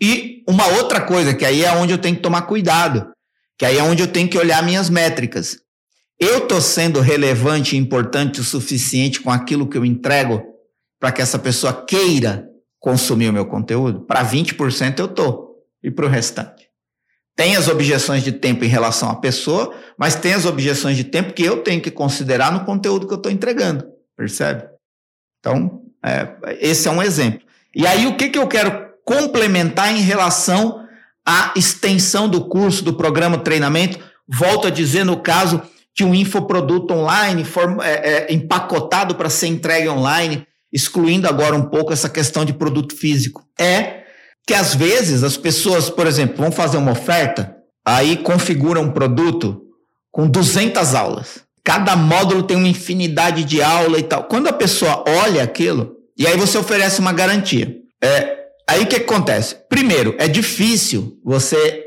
[0.00, 3.10] E uma outra coisa, que aí é onde eu tenho que tomar cuidado
[3.58, 5.58] que aí é onde eu tenho que olhar minhas métricas.
[6.18, 10.42] Eu estou sendo relevante importante o suficiente com aquilo que eu entrego
[10.98, 12.48] para que essa pessoa queira
[12.80, 14.00] consumir o meu conteúdo?
[14.00, 15.56] Para 20% eu estou.
[15.82, 16.68] E para o restante?
[17.34, 21.34] Tem as objeções de tempo em relação à pessoa, mas tem as objeções de tempo
[21.34, 23.86] que eu tenho que considerar no conteúdo que eu estou entregando.
[24.16, 24.64] Percebe?
[25.38, 26.28] Então, é,
[26.60, 27.40] esse é um exemplo.
[27.74, 30.86] E aí, o que, que eu quero complementar em relação
[31.26, 33.98] a extensão do curso, do programa treinamento.
[34.28, 35.60] Volto a dizer, no caso
[35.96, 41.62] de um infoproduto online, form, é, é, empacotado para ser entregue online, excluindo agora um
[41.62, 43.42] pouco essa questão de produto físico.
[43.58, 44.04] É
[44.46, 49.62] que às vezes as pessoas, por exemplo, vão fazer uma oferta, aí configuram um produto
[50.12, 51.44] com 200 aulas.
[51.64, 54.24] cada módulo tem uma infinidade de aula e tal.
[54.24, 57.74] Quando a pessoa olha aquilo, e aí você oferece uma garantia.
[58.00, 59.56] É, aí o que acontece?
[59.68, 61.82] Primeiro, é difícil você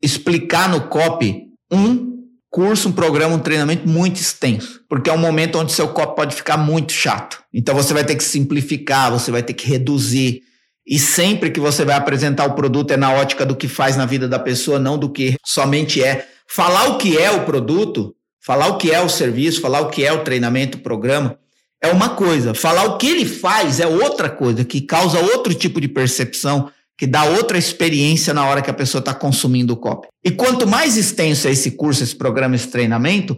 [0.00, 2.13] explicar no copy um
[2.54, 6.36] curso, um programa, um treinamento muito extenso, porque é um momento onde seu copy pode
[6.36, 7.42] ficar muito chato.
[7.52, 10.40] Então você vai ter que simplificar, você vai ter que reduzir.
[10.86, 14.06] E sempre que você vai apresentar o produto é na ótica do que faz na
[14.06, 16.28] vida da pessoa, não do que somente é.
[16.46, 20.04] Falar o que é o produto, falar o que é o serviço, falar o que
[20.04, 21.36] é o treinamento, o programa,
[21.82, 22.54] é uma coisa.
[22.54, 27.06] Falar o que ele faz é outra coisa, que causa outro tipo de percepção, que
[27.06, 30.08] dá outra experiência na hora que a pessoa está consumindo o copy.
[30.24, 33.36] E quanto mais extenso é esse curso, esse programa, esse treinamento,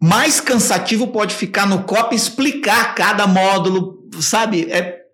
[0.00, 4.70] mais cansativo pode ficar no copy explicar cada módulo, sabe?
[4.70, 5.04] É...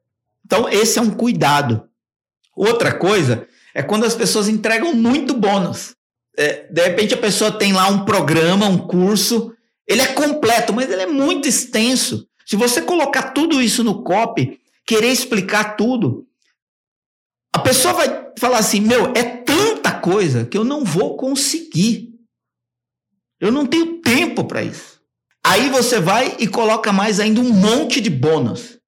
[0.44, 1.84] Então, esse é um cuidado.
[2.54, 5.94] Outra coisa é quando as pessoas entregam muito bônus.
[6.36, 9.52] É, de repente a pessoa tem lá um programa, um curso,
[9.86, 12.26] ele é completo, mas ele é muito extenso.
[12.46, 16.26] Se você colocar tudo isso no copy, querer explicar tudo,
[17.54, 22.10] a pessoa vai falar assim: meu, é tanta coisa que eu não vou conseguir.
[23.40, 25.00] Eu não tenho tempo para isso.
[25.44, 28.78] Aí você vai e coloca mais ainda um monte de bônus.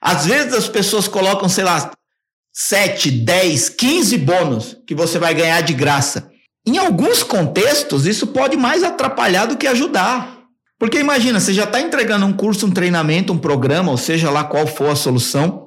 [0.00, 1.90] Às vezes as pessoas colocam, sei lá,
[2.52, 6.30] 7, 10, 15 bônus que você vai ganhar de graça.
[6.64, 10.36] Em alguns contextos, isso pode mais atrapalhar do que ajudar.
[10.78, 14.44] Porque imagina, você já está entregando um curso, um treinamento, um programa, ou seja lá
[14.44, 15.65] qual for a solução,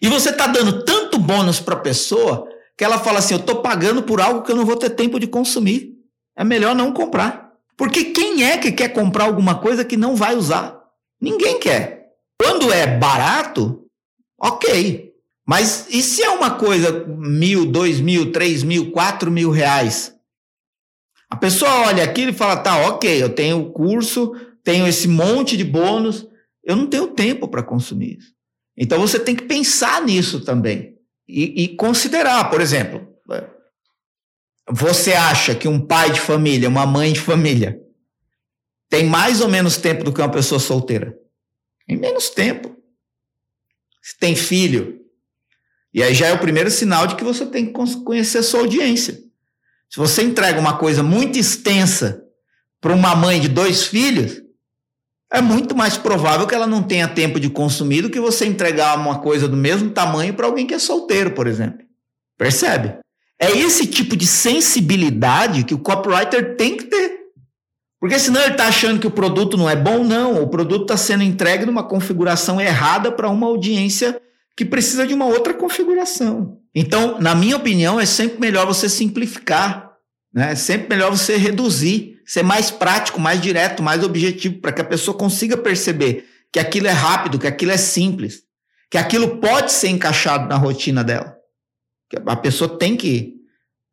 [0.00, 3.56] e você está dando tanto bônus para a pessoa que ela fala assim: eu estou
[3.56, 5.94] pagando por algo que eu não vou ter tempo de consumir.
[6.36, 7.52] É melhor não comprar.
[7.76, 10.78] Porque quem é que quer comprar alguma coisa que não vai usar?
[11.20, 12.12] Ninguém quer.
[12.40, 13.84] Quando é barato,
[14.40, 15.12] ok.
[15.46, 20.14] Mas e se é uma coisa mil, dois mil, três mil, quatro mil reais?
[21.30, 24.32] A pessoa olha aquilo e fala: tá, ok, eu tenho o curso,
[24.62, 26.26] tenho esse monte de bônus,
[26.62, 28.37] eu não tenho tempo para consumir isso.
[28.78, 33.06] Então você tem que pensar nisso também e, e considerar, por exemplo,
[34.70, 37.80] você acha que um pai de família, uma mãe de família,
[38.88, 41.18] tem mais ou menos tempo do que uma pessoa solteira?
[41.86, 42.76] Tem menos tempo.
[44.02, 45.00] Se tem filho,
[45.92, 47.72] e aí já é o primeiro sinal de que você tem que
[48.04, 49.14] conhecer a sua audiência.
[49.90, 52.22] Se você entrega uma coisa muito extensa
[52.80, 54.42] para uma mãe de dois filhos,
[55.30, 58.96] é muito mais provável que ela não tenha tempo de consumir do que você entregar
[58.98, 61.86] uma coisa do mesmo tamanho para alguém que é solteiro, por exemplo.
[62.36, 62.98] Percebe?
[63.38, 67.18] É esse tipo de sensibilidade que o copywriter tem que ter.
[68.00, 70.42] Porque senão ele está achando que o produto não é bom, não.
[70.42, 74.20] O produto está sendo entregue numa configuração errada para uma audiência
[74.56, 76.58] que precisa de uma outra configuração.
[76.74, 79.92] Então, na minha opinião, é sempre melhor você simplificar.
[80.32, 80.52] Né?
[80.52, 84.84] É sempre melhor você reduzir ser mais prático, mais direto, mais objetivo, para que a
[84.84, 88.42] pessoa consiga perceber que aquilo é rápido, que aquilo é simples,
[88.90, 91.34] que aquilo pode ser encaixado na rotina dela.
[92.26, 93.36] A pessoa tem que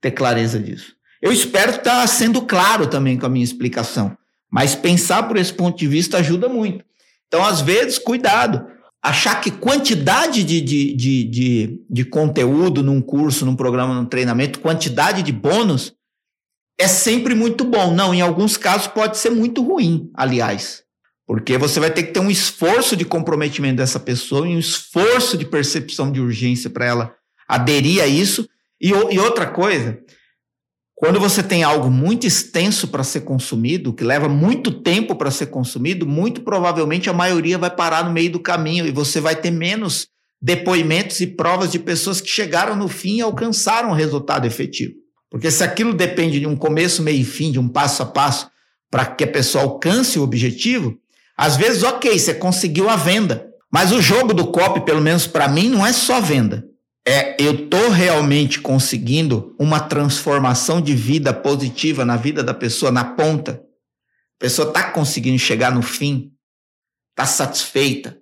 [0.01, 0.93] ter clareza disso.
[1.21, 4.17] Eu espero estar sendo claro também com a minha explicação,
[4.51, 6.83] mas pensar por esse ponto de vista ajuda muito.
[7.27, 8.67] Então, às vezes, cuidado.
[9.01, 14.59] Achar que quantidade de, de, de, de, de conteúdo num curso, num programa, num treinamento,
[14.59, 15.93] quantidade de bônus,
[16.77, 17.93] é sempre muito bom.
[17.93, 20.83] Não, em alguns casos pode ser muito ruim, aliás.
[21.27, 25.37] Porque você vai ter que ter um esforço de comprometimento dessa pessoa e um esforço
[25.37, 27.15] de percepção de urgência para ela
[27.47, 28.47] aderir a isso.
[28.79, 29.99] E, e, outra coisa,
[30.93, 35.47] quando você tem algo muito extenso para ser consumido, que leva muito tempo para ser
[35.47, 39.51] consumido, muito provavelmente a maioria vai parar no meio do caminho e você vai ter
[39.51, 40.07] menos
[40.39, 45.04] depoimentos e provas de pessoas que chegaram no fim e alcançaram o resultado efetivo.
[45.29, 48.49] Porque se aquilo depende de um começo, meio e fim, de um passo a passo,
[48.89, 50.97] para que a pessoa alcance o objetivo,
[51.37, 53.51] às vezes, ok, você conseguiu a venda.
[53.71, 56.65] Mas o jogo do copy, pelo menos para mim, não é só venda.
[57.07, 63.03] É eu tô realmente conseguindo uma transformação de vida positiva na vida da pessoa na
[63.03, 63.61] ponta.
[64.37, 66.31] A pessoa está conseguindo chegar no fim,
[67.11, 68.17] está satisfeita,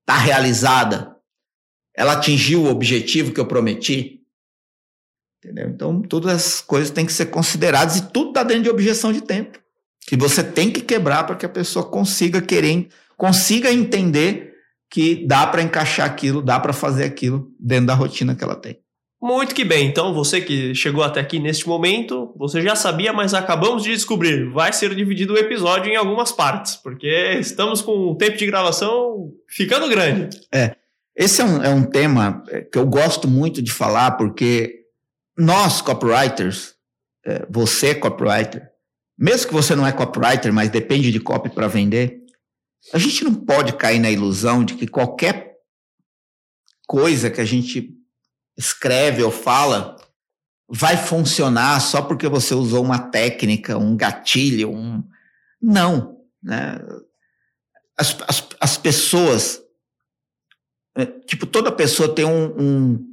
[0.00, 1.16] está realizada.
[1.94, 4.21] Ela atingiu o objetivo que eu prometi.
[5.42, 5.68] Entendeu?
[5.68, 9.20] Então, todas as coisas têm que ser consideradas e tudo está dentro de objeção de
[9.20, 9.58] tempo.
[10.06, 14.52] Que você tem que quebrar para que a pessoa consiga querer, consiga entender
[14.88, 18.78] que dá para encaixar aquilo, dá para fazer aquilo dentro da rotina que ela tem.
[19.20, 19.88] Muito que bem.
[19.88, 24.50] Então, você que chegou até aqui neste momento, você já sabia, mas acabamos de descobrir.
[24.50, 29.30] Vai ser dividido o episódio em algumas partes, porque estamos com o tempo de gravação
[29.48, 30.40] ficando grande.
[30.52, 30.74] É.
[31.16, 34.81] Esse é um, é um tema é, que eu gosto muito de falar, porque
[35.36, 36.74] nós, copywriters,
[37.24, 38.70] é, você, copywriter,
[39.18, 42.22] mesmo que você não é copywriter, mas depende de copy para vender,
[42.92, 45.52] a gente não pode cair na ilusão de que qualquer
[46.86, 47.96] coisa que a gente
[48.56, 49.96] escreve ou fala
[50.68, 55.06] vai funcionar só porque você usou uma técnica, um gatilho, um.
[55.60, 56.18] Não.
[56.42, 56.78] Né?
[57.96, 59.62] As, as, as pessoas.
[60.94, 63.11] É, tipo, toda pessoa tem um, um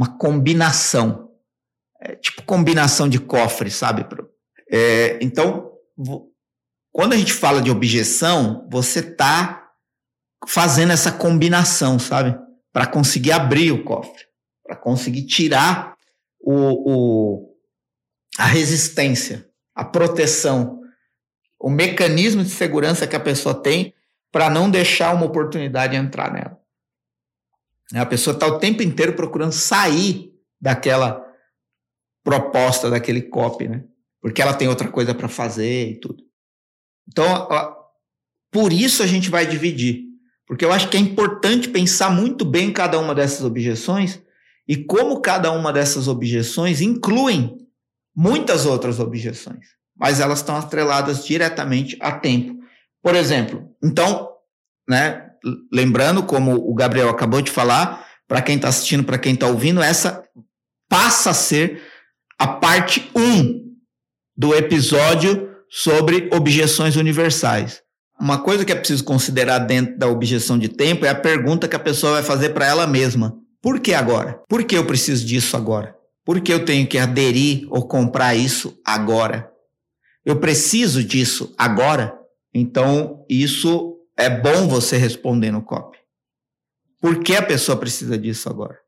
[0.00, 1.30] uma combinação.
[2.00, 4.06] É, tipo combinação de cofre, sabe?
[4.72, 5.72] É, então,
[6.90, 9.70] quando a gente fala de objeção, você está
[10.48, 12.34] fazendo essa combinação, sabe?
[12.72, 14.24] Para conseguir abrir o cofre,
[14.64, 15.94] para conseguir tirar
[16.40, 17.56] o, o,
[18.38, 20.80] a resistência, a proteção,
[21.58, 23.92] o mecanismo de segurança que a pessoa tem
[24.32, 26.59] para não deixar uma oportunidade entrar nela.
[27.94, 31.24] A pessoa está o tempo inteiro procurando sair daquela
[32.22, 33.84] proposta, daquele copy, né?
[34.20, 36.22] Porque ela tem outra coisa para fazer e tudo.
[37.08, 37.48] Então,
[38.52, 40.04] por isso a gente vai dividir.
[40.46, 44.20] Porque eu acho que é importante pensar muito bem cada uma dessas objeções
[44.66, 47.56] e como cada uma dessas objeções incluem
[48.14, 49.66] muitas outras objeções,
[49.96, 52.60] mas elas estão atreladas diretamente a tempo.
[53.02, 54.28] Por exemplo, então,
[54.88, 55.29] né,
[55.72, 59.82] lembrando, como o Gabriel acabou de falar, para quem está assistindo, para quem está ouvindo,
[59.82, 60.22] essa
[60.88, 61.82] passa a ser
[62.38, 63.60] a parte 1
[64.36, 67.82] do episódio sobre objeções universais.
[68.20, 71.76] Uma coisa que é preciso considerar dentro da objeção de tempo é a pergunta que
[71.76, 73.36] a pessoa vai fazer para ela mesma.
[73.62, 74.40] Por que agora?
[74.48, 75.94] Por que eu preciso disso agora?
[76.24, 79.50] Por que eu tenho que aderir ou comprar isso agora?
[80.24, 82.14] Eu preciso disso agora?
[82.54, 85.98] Então, isso é bom você responder no COP.
[87.00, 88.78] Por que a pessoa precisa disso agora?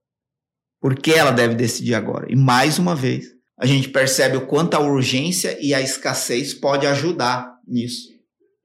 [0.81, 2.27] Por que ela deve decidir agora?
[2.31, 3.27] E mais uma vez,
[3.59, 8.09] a gente percebe o quanto a urgência e a escassez pode ajudar nisso.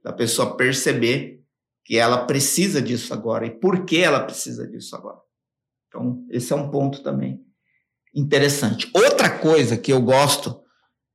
[0.04, 1.42] Da pessoa perceber
[1.86, 5.20] que ela precisa disso agora e por que ela precisa disso agora.
[5.88, 7.40] Então, esse é um ponto também
[8.14, 8.90] interessante.
[8.94, 10.60] Outra coisa que eu gosto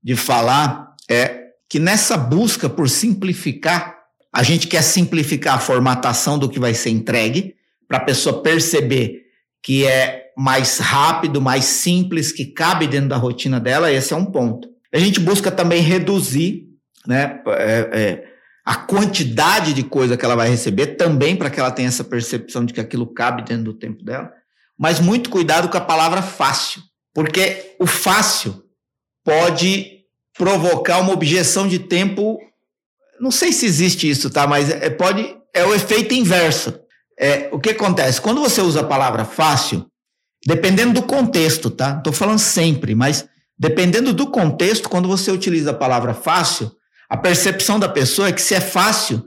[0.03, 4.02] de falar é que nessa busca por simplificar,
[4.33, 7.55] a gente quer simplificar a formatação do que vai ser entregue,
[7.87, 9.23] para a pessoa perceber
[9.63, 14.25] que é mais rápido, mais simples, que cabe dentro da rotina dela, esse é um
[14.25, 14.69] ponto.
[14.93, 16.69] A gente busca também reduzir
[17.07, 18.25] né, é, é,
[18.65, 22.65] a quantidade de coisa que ela vai receber, também para que ela tenha essa percepção
[22.65, 24.33] de que aquilo cabe dentro do tempo dela.
[24.79, 26.83] Mas muito cuidado com a palavra fácil,
[27.15, 28.63] porque o fácil
[29.25, 30.01] pode
[30.37, 32.39] provocar uma objeção de tempo.
[33.23, 34.49] Não sei se existe isso, tá?
[34.49, 36.77] Mas é, pode é o efeito inverso.
[37.17, 38.21] É, o que acontece?
[38.21, 39.87] Quando você usa a palavra fácil,
[40.45, 41.99] dependendo do contexto, tá?
[41.99, 46.73] Estou falando sempre, mas dependendo do contexto, quando você utiliza a palavra fácil,
[47.09, 49.25] a percepção da pessoa é que se é fácil,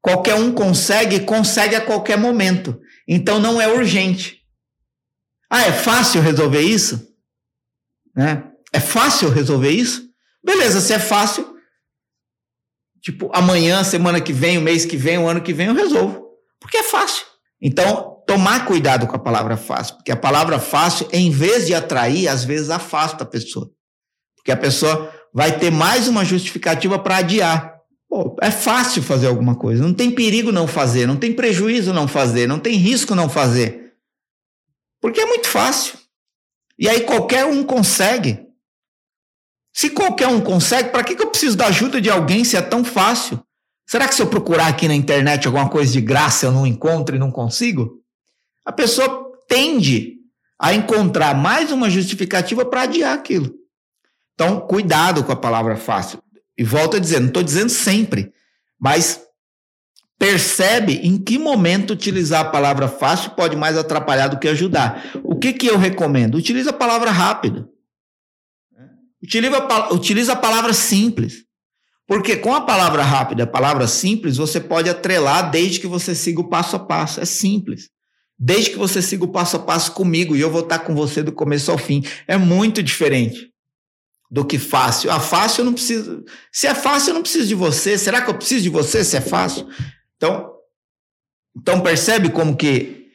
[0.00, 2.80] qualquer um consegue, consegue a qualquer momento.
[3.08, 4.42] Então não é urgente.
[5.50, 7.04] Ah, é fácil resolver isso?
[8.14, 8.44] Né?
[8.72, 10.08] É fácil resolver isso?
[10.44, 11.53] Beleza, se é fácil,
[13.04, 16.24] tipo, amanhã, semana que vem, o mês que vem, o ano que vem, eu resolvo.
[16.58, 17.26] Porque é fácil.
[17.60, 22.26] Então, tomar cuidado com a palavra fácil, porque a palavra fácil, em vez de atrair,
[22.28, 23.70] às vezes afasta a pessoa.
[24.34, 27.74] Porque a pessoa vai ter mais uma justificativa para adiar.
[28.08, 32.08] Pô, é fácil fazer alguma coisa, não tem perigo não fazer, não tem prejuízo não
[32.08, 33.92] fazer, não tem risco não fazer.
[34.98, 35.98] Porque é muito fácil.
[36.78, 38.43] E aí qualquer um consegue.
[39.74, 42.62] Se qualquer um consegue, para que, que eu preciso da ajuda de alguém se é
[42.62, 43.42] tão fácil?
[43.84, 47.16] Será que se eu procurar aqui na internet alguma coisa de graça eu não encontro
[47.16, 48.00] e não consigo?
[48.64, 50.14] A pessoa tende
[50.60, 53.52] a encontrar mais uma justificativa para adiar aquilo.
[54.34, 56.22] Então, cuidado com a palavra fácil.
[56.56, 58.32] E volto a dizer, não estou dizendo sempre,
[58.78, 59.22] mas
[60.16, 65.04] percebe em que momento utilizar a palavra fácil pode mais atrapalhar do que ajudar.
[65.24, 66.36] O que, que eu recomendo?
[66.36, 67.73] Utilize a palavra rápido.
[69.24, 71.44] Utiliza, utiliza a palavra simples.
[72.06, 76.40] Porque com a palavra rápida, a palavra simples, você pode atrelar desde que você siga
[76.40, 77.20] o passo a passo.
[77.20, 77.88] É simples.
[78.38, 81.22] Desde que você siga o passo a passo comigo e eu vou estar com você
[81.22, 82.04] do começo ao fim.
[82.28, 83.50] É muito diferente
[84.30, 85.10] do que fácil.
[85.10, 86.24] A fácil eu não preciso.
[86.52, 87.96] Se é fácil, eu não preciso de você.
[87.96, 89.66] Será que eu preciso de você se é fácil?
[90.16, 90.52] Então,
[91.56, 93.08] então percebe como que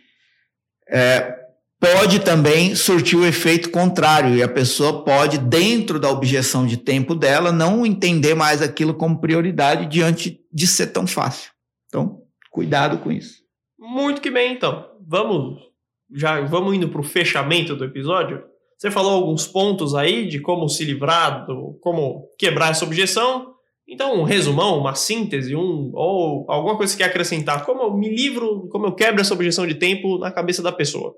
[0.90, 1.39] é,
[1.80, 7.16] pode também surtir o efeito contrário e a pessoa pode, dentro da objeção de tempo
[7.16, 11.52] dela, não entender mais aquilo como prioridade diante de ser tão fácil.
[11.88, 12.22] Então,
[12.52, 13.40] cuidado com isso.
[13.80, 14.86] Muito que bem, então.
[15.08, 15.70] Vamos
[16.12, 18.44] já vamos indo para o fechamento do episódio.
[18.78, 23.54] Você falou alguns pontos aí de como se livrar, do, como quebrar essa objeção.
[23.88, 27.66] Então, um resumão, uma síntese, um ou alguma coisa que quer acrescentar.
[27.66, 31.14] Como eu me livro, como eu quebro essa objeção de tempo na cabeça da pessoa?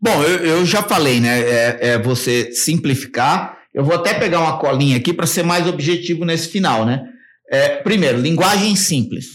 [0.00, 1.40] Bom, eu, eu já falei, né?
[1.40, 3.58] É, é, você simplificar.
[3.72, 7.02] Eu vou até pegar uma colinha aqui para ser mais objetivo nesse final, né?
[7.50, 9.26] É, primeiro, linguagem simples.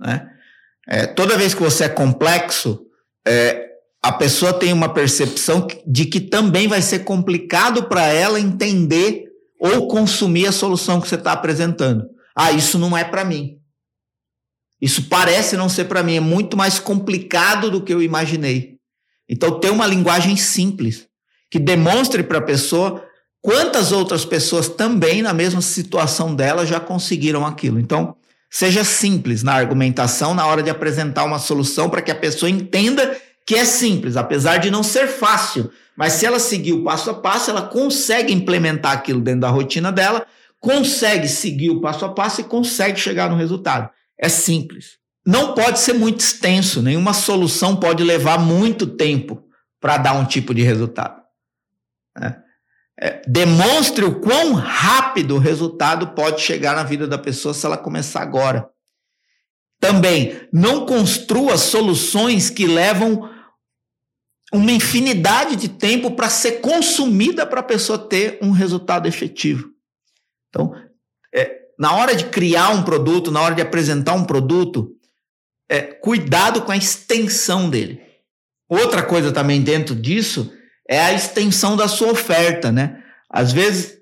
[0.00, 0.26] Né?
[0.88, 2.80] É, toda vez que você é complexo,
[3.26, 3.68] é,
[4.02, 9.24] a pessoa tem uma percepção de que também vai ser complicado para ela entender
[9.60, 12.04] ou consumir a solução que você está apresentando.
[12.34, 13.58] Ah, isso não é para mim.
[14.80, 18.77] Isso parece não ser para mim, é muito mais complicado do que eu imaginei.
[19.28, 21.06] Então, ter uma linguagem simples
[21.50, 23.04] que demonstre para a pessoa
[23.42, 27.78] quantas outras pessoas também na mesma situação dela já conseguiram aquilo.
[27.78, 28.16] Então,
[28.50, 33.16] seja simples na argumentação na hora de apresentar uma solução para que a pessoa entenda
[33.46, 35.70] que é simples, apesar de não ser fácil.
[35.96, 39.90] Mas se ela seguir o passo a passo, ela consegue implementar aquilo dentro da rotina
[39.90, 40.26] dela,
[40.60, 43.88] consegue seguir o passo a passo e consegue chegar no resultado.
[44.18, 44.98] É simples.
[45.28, 49.46] Não pode ser muito extenso, nenhuma solução pode levar muito tempo
[49.78, 51.22] para dar um tipo de resultado.
[52.18, 52.34] É.
[52.98, 57.76] É, demonstre o quão rápido o resultado pode chegar na vida da pessoa se ela
[57.76, 58.70] começar agora.
[59.78, 63.30] Também, não construa soluções que levam
[64.50, 69.68] uma infinidade de tempo para ser consumida para a pessoa ter um resultado efetivo.
[70.48, 70.72] Então,
[71.34, 74.97] é, na hora de criar um produto, na hora de apresentar um produto,
[75.68, 78.00] é, cuidado com a extensão dele.
[78.68, 80.52] Outra coisa também dentro disso
[80.88, 83.02] é a extensão da sua oferta, né?
[83.30, 83.98] Às vezes,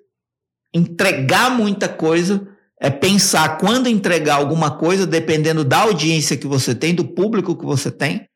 [0.73, 2.47] entregar muita coisa
[2.81, 7.65] é pensar quando entregar alguma coisa, dependendo da audiência que você tem, do público que
[7.65, 8.29] você tem,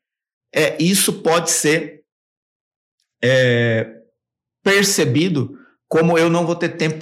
[0.53, 2.01] é, isso pode ser
[3.23, 3.87] é,
[4.63, 5.57] percebido
[5.87, 6.97] como eu não vou ter tempo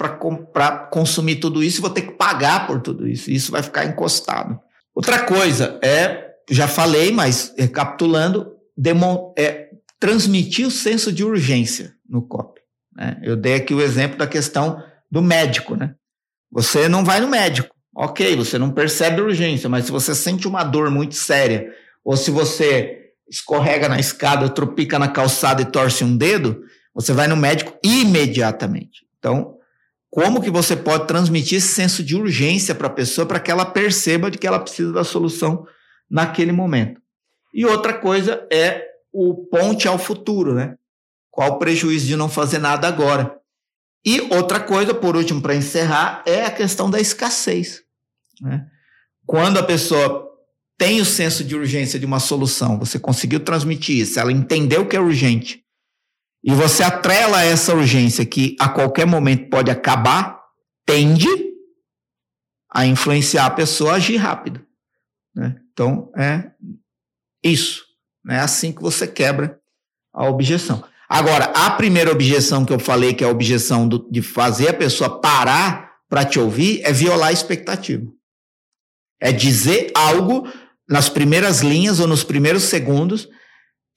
[0.52, 3.30] para consumir tudo isso, vou ter que pagar por tudo isso.
[3.30, 4.60] Isso vai ficar encostado.
[5.00, 8.52] Outra coisa é, já falei, mas recapitulando,
[9.34, 12.60] é, transmitir o senso de urgência no COP.
[12.94, 13.18] Né?
[13.22, 15.74] Eu dei aqui o exemplo da questão do médico.
[15.74, 15.94] Né?
[16.52, 20.62] Você não vai no médico, ok, você não percebe urgência, mas se você sente uma
[20.64, 21.72] dor muito séria,
[22.04, 26.62] ou se você escorrega na escada, tropica na calçada e torce um dedo,
[26.94, 29.06] você vai no médico imediatamente.
[29.18, 29.56] Então,
[30.10, 33.64] como que você pode transmitir esse senso de urgência para a pessoa para que ela
[33.64, 35.64] perceba de que ela precisa da solução
[36.10, 37.00] naquele momento?
[37.54, 40.76] E outra coisa é o ponte ao futuro, né?
[41.30, 43.40] Qual o prejuízo de não fazer nada agora?
[44.04, 47.82] E outra coisa, por último, para encerrar, é a questão da escassez.
[48.40, 48.66] Né?
[49.26, 50.28] Quando a pessoa
[50.76, 54.96] tem o senso de urgência de uma solução, você conseguiu transmitir isso, ela entendeu que
[54.96, 55.59] é urgente,
[56.42, 60.40] e você atrela essa urgência que a qualquer momento pode acabar,
[60.86, 61.28] tende
[62.72, 64.64] a influenciar a pessoa a agir rápido.
[65.34, 65.56] Né?
[65.72, 66.50] Então, é
[67.44, 67.84] isso.
[68.28, 69.58] É assim que você quebra
[70.12, 70.82] a objeção.
[71.08, 74.74] Agora, a primeira objeção que eu falei, que é a objeção do, de fazer a
[74.74, 78.06] pessoa parar para te ouvir, é violar a expectativa.
[79.20, 80.48] É dizer algo
[80.88, 83.28] nas primeiras linhas ou nos primeiros segundos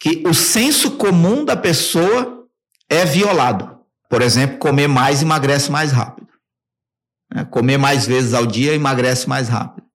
[0.04, 2.46] que o senso comum da pessoa
[2.90, 3.80] é violado.
[4.10, 6.28] Por exemplo, comer mais emagrece mais rápido.
[7.34, 7.46] Né?
[7.46, 9.88] Comer mais vezes ao dia emagrece mais rápido.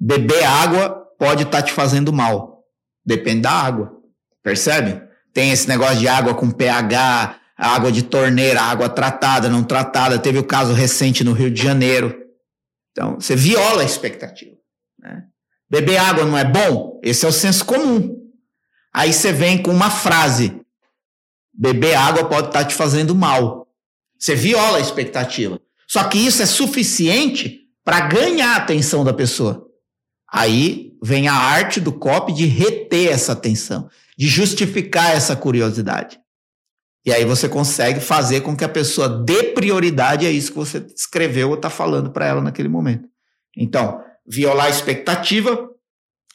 [0.00, 2.64] Beber água pode estar tá te fazendo mal.
[3.06, 3.96] Depende da água.
[4.42, 5.00] Percebe?
[5.32, 10.18] Tem esse negócio de água com pH, água de torneira, água tratada, não tratada.
[10.18, 12.20] Teve o caso recente no Rio de Janeiro.
[12.90, 14.56] Então, você viola a expectativa.
[14.98, 15.22] Né?
[15.70, 16.98] Beber água não é bom?
[17.00, 18.19] Esse é o senso comum.
[18.92, 20.60] Aí você vem com uma frase:
[21.52, 23.68] beber água pode estar te fazendo mal.
[24.18, 25.60] Você viola a expectativa.
[25.86, 29.66] Só que isso é suficiente para ganhar a atenção da pessoa.
[30.30, 36.20] Aí vem a arte do copy de reter essa atenção, de justificar essa curiosidade.
[37.04, 40.86] E aí você consegue fazer com que a pessoa dê prioridade a isso que você
[40.94, 43.08] escreveu ou está falando para ela naquele momento.
[43.56, 45.68] Então, violar a expectativa,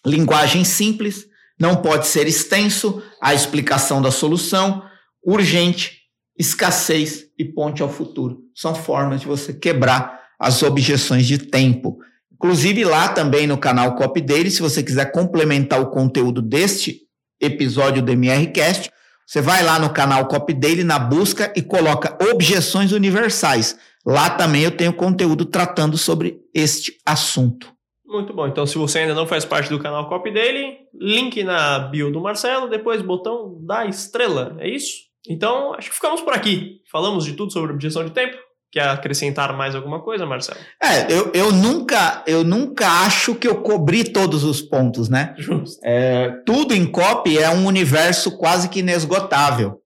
[0.05, 1.27] linguagem simples,
[1.59, 4.83] não pode ser extenso, a explicação da solução,
[5.23, 6.01] urgente,
[6.37, 8.39] escassez e ponte ao futuro.
[8.53, 11.97] São formas de você quebrar as objeções de tempo.
[12.33, 17.01] Inclusive lá também no canal Copy Daily, se você quiser complementar o conteúdo deste
[17.41, 18.91] episódio do MRCast,
[19.25, 23.75] você vai lá no canal Copy Daily na busca e coloca objeções universais.
[24.05, 27.74] Lá também eu tenho conteúdo tratando sobre este assunto.
[28.15, 28.47] Muito bom.
[28.47, 32.21] Então, se você ainda não faz parte do canal Copy dele, link na bio do
[32.21, 34.55] Marcelo, depois botão da estrela.
[34.59, 35.05] É isso?
[35.27, 36.81] Então, acho que ficamos por aqui.
[36.89, 38.37] Falamos de tudo sobre objeção de tempo.
[38.71, 40.59] Quer acrescentar mais alguma coisa, Marcelo?
[40.81, 45.33] É, eu, eu, nunca, eu nunca acho que eu cobri todos os pontos, né?
[45.37, 45.79] Justo.
[45.83, 49.81] É, tudo em copy é um universo quase que inesgotável.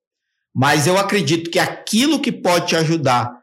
[0.56, 3.40] Mas eu acredito que aquilo que pode te ajudar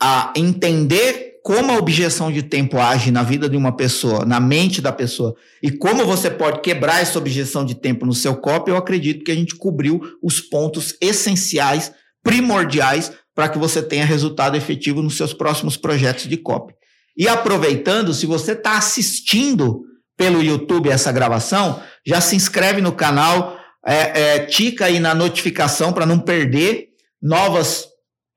[0.00, 4.80] a entender como a objeção de tempo age na vida de uma pessoa, na mente
[4.80, 8.76] da pessoa, e como você pode quebrar essa objeção de tempo no seu copy, eu
[8.76, 15.02] acredito que a gente cobriu os pontos essenciais, primordiais, para que você tenha resultado efetivo
[15.02, 16.74] nos seus próximos projetos de copy.
[17.16, 19.82] E aproveitando, se você está assistindo
[20.16, 25.92] pelo YouTube essa gravação, já se inscreve no canal, é, é, tica aí na notificação
[25.92, 26.88] para não perder
[27.22, 27.86] novas,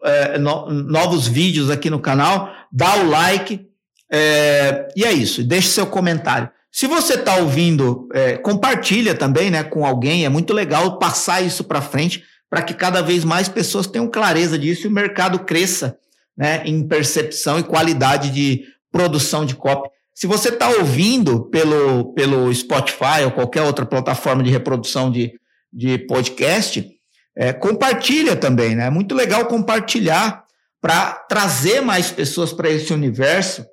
[0.04, 3.68] é, no, novos vídeos aqui no canal, dá o like,
[4.12, 6.50] é, e é isso, deixe seu comentário.
[6.72, 11.64] Se você está ouvindo, é, compartilha também né, com alguém, é muito legal passar isso
[11.64, 15.98] para frente, para que cada vez mais pessoas tenham clareza disso e o mercado cresça
[16.36, 19.88] né, em percepção e qualidade de produção de copy.
[20.16, 25.34] Se você está ouvindo pelo, pelo Spotify ou qualquer outra plataforma de reprodução de,
[25.72, 26.88] de podcast,
[27.36, 28.88] é, compartilha também, né?
[28.88, 30.43] É muito legal compartilhar
[30.84, 33.66] para trazer mais pessoas para esse universo.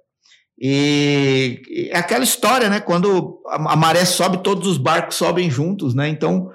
[0.56, 2.78] E, é aquela história, né?
[2.78, 6.08] Quando a, maré sobe, todos os barcos sobem juntos, né?
[6.08, 6.48] Então,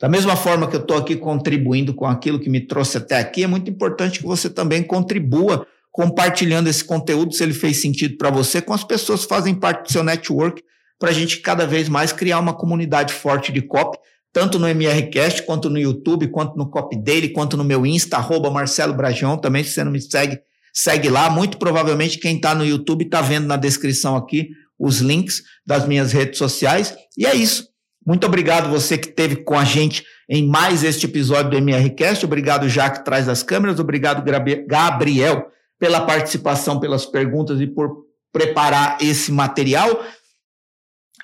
[0.00, 3.44] da mesma forma que eu estou aqui contribuindo com aquilo que me trouxe até aqui,
[3.44, 8.30] é muito importante que você também contribua compartilhando esse conteúdo, se ele fez sentido para
[8.30, 10.62] você, com as pessoas que fazem parte do seu network,
[10.98, 13.98] para a gente cada vez mais criar uma comunidade forte de copy,
[14.32, 18.50] tanto no MRCast, quanto no YouTube, quanto no Copy Daily, quanto no meu Insta, arroba
[18.50, 20.38] Marcelo Brajão, também se você não me segue,
[20.72, 21.30] segue lá.
[21.30, 26.12] Muito provavelmente quem está no YouTube está vendo na descrição aqui os links das minhas
[26.12, 26.94] redes sociais.
[27.16, 27.66] E é isso.
[28.06, 32.24] Muito obrigado você que esteve com a gente em mais este episódio do MRCast.
[32.24, 33.78] Obrigado, Jaque, atrás das câmeras.
[33.78, 34.24] Obrigado,
[34.66, 35.48] Gabriel,
[35.78, 40.02] pela participação, pelas perguntas e por preparar esse material.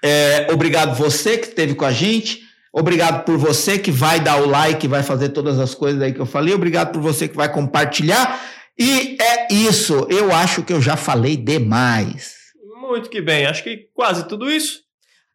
[0.03, 2.44] É, obrigado você que esteve com a gente.
[2.77, 6.19] Obrigado por você que vai dar o like, vai fazer todas as coisas aí que
[6.19, 6.53] eu falei.
[6.53, 8.43] Obrigado por você que vai compartilhar.
[8.77, 10.09] E é isso.
[10.11, 12.35] Eu acho que eu já falei demais.
[12.81, 13.47] Muito que bem.
[13.47, 14.81] Acho que quase tudo isso.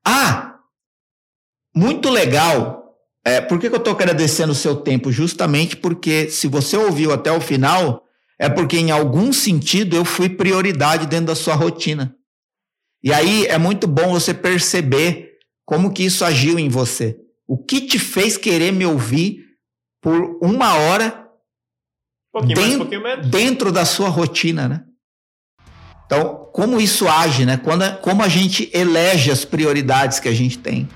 [0.06, 0.56] Ah,
[1.74, 2.94] muito legal.
[3.24, 5.10] É, por que, que eu estou agradecendo o seu tempo?
[5.10, 8.04] Justamente porque se você ouviu até o final,
[8.38, 12.14] é porque em algum sentido eu fui prioridade dentro da sua rotina.
[13.02, 17.18] E aí é muito bom você perceber como que isso agiu em você.
[17.50, 19.44] O que te fez querer me ouvir
[20.00, 21.28] por uma hora
[22.32, 23.28] pouquinho dentro, mais, pouquinho menos.
[23.28, 24.84] dentro da sua rotina, né?
[26.06, 27.58] Então, como isso age, né?
[27.58, 30.88] Quando, como a gente elege as prioridades que a gente tem.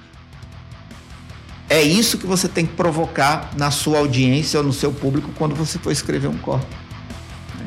[1.67, 5.55] É isso que você tem que provocar na sua audiência ou no seu público quando
[5.55, 6.67] você for escrever um corte.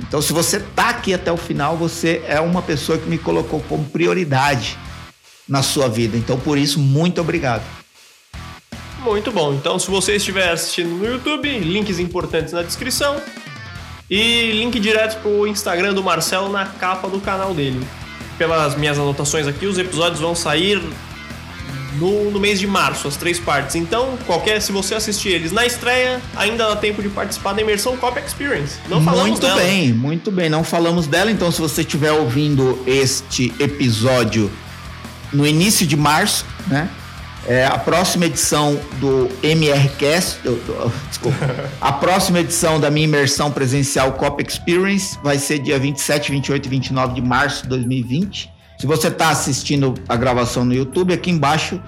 [0.06, 3.60] Então, se você está aqui até o final, você é uma pessoa que me colocou
[3.62, 4.78] como prioridade
[5.48, 6.16] na sua vida.
[6.16, 7.64] Então, por isso, muito obrigado.
[9.06, 9.54] Muito bom.
[9.54, 13.16] Então, se você estiver assistindo no YouTube, links importantes na descrição
[14.10, 17.86] e link direto para o Instagram do Marcelo na capa do canal dele.
[18.36, 20.82] Pelas minhas anotações aqui, os episódios vão sair
[21.98, 23.76] no, no, mês de março, as três partes.
[23.76, 27.96] Então, qualquer, se você assistir eles na estreia, ainda dá tempo de participar da imersão
[27.96, 28.76] Copy Experience.
[28.88, 29.60] Não falamos muito dela.
[29.62, 30.50] bem, muito bem.
[30.50, 34.50] Não falamos dela, então se você estiver ouvindo este episódio
[35.32, 36.90] no início de março, né?
[37.48, 41.38] É, a próxima edição do MRCast, do, do, desculpa,
[41.80, 46.68] a próxima edição da minha imersão presencial Copy Experience vai ser dia 27, 28 e
[46.68, 48.52] 29 de março de 2020.
[48.78, 51.80] Se você está assistindo a gravação no YouTube, aqui embaixo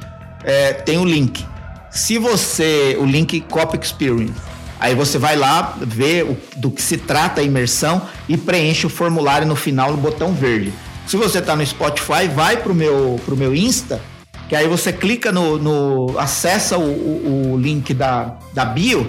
[0.45, 1.45] é, tem o link.
[1.91, 2.97] Se você.
[3.01, 4.41] O link Copy Experience.
[4.81, 8.89] Aí você vai lá ver o, do que se trata a imersão e preenche o
[8.89, 10.73] formulário no final no botão verde.
[11.05, 14.01] Se você está no Spotify, vai para o meu, pro meu Insta,
[14.49, 15.59] que aí você clica no.
[15.59, 19.07] no acessa o, o, o link da, da bio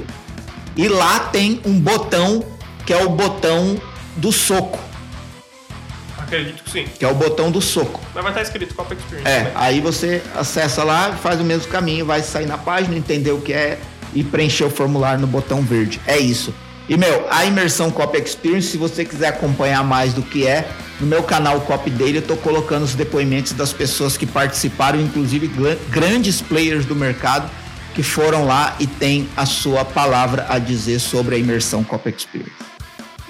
[0.75, 2.43] e lá tem um botão
[2.85, 3.79] que é o botão
[4.17, 4.79] do soco.
[6.17, 6.85] Acredito que sim.
[6.97, 7.99] Que é o botão do soco.
[8.13, 9.27] Mas vai estar escrito Copa Experience.
[9.27, 13.41] É, aí você acessa lá, faz o mesmo caminho, vai sair na página, entender o
[13.41, 13.79] que é
[14.13, 15.99] e preencher o formulário no botão verde.
[16.05, 16.53] É isso.
[16.89, 20.67] E, meu, a imersão Copy Experience, se você quiser acompanhar mais do que é,
[20.99, 25.49] no meu canal Copy Daily eu tô colocando os depoimentos das pessoas que participaram, inclusive
[25.89, 27.47] grandes players do mercado
[27.93, 32.51] que foram lá e têm a sua palavra a dizer sobre a imersão Copy Experience.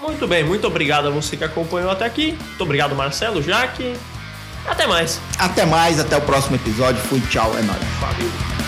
[0.01, 2.37] Muito bem, muito obrigado a você que acompanhou até aqui.
[2.39, 3.93] Muito obrigado, Marcelo, Jaque.
[4.65, 5.19] Até mais.
[5.37, 7.01] Até mais, até o próximo episódio.
[7.03, 7.79] Fui, tchau, é nóis.
[7.99, 8.58] Valeu.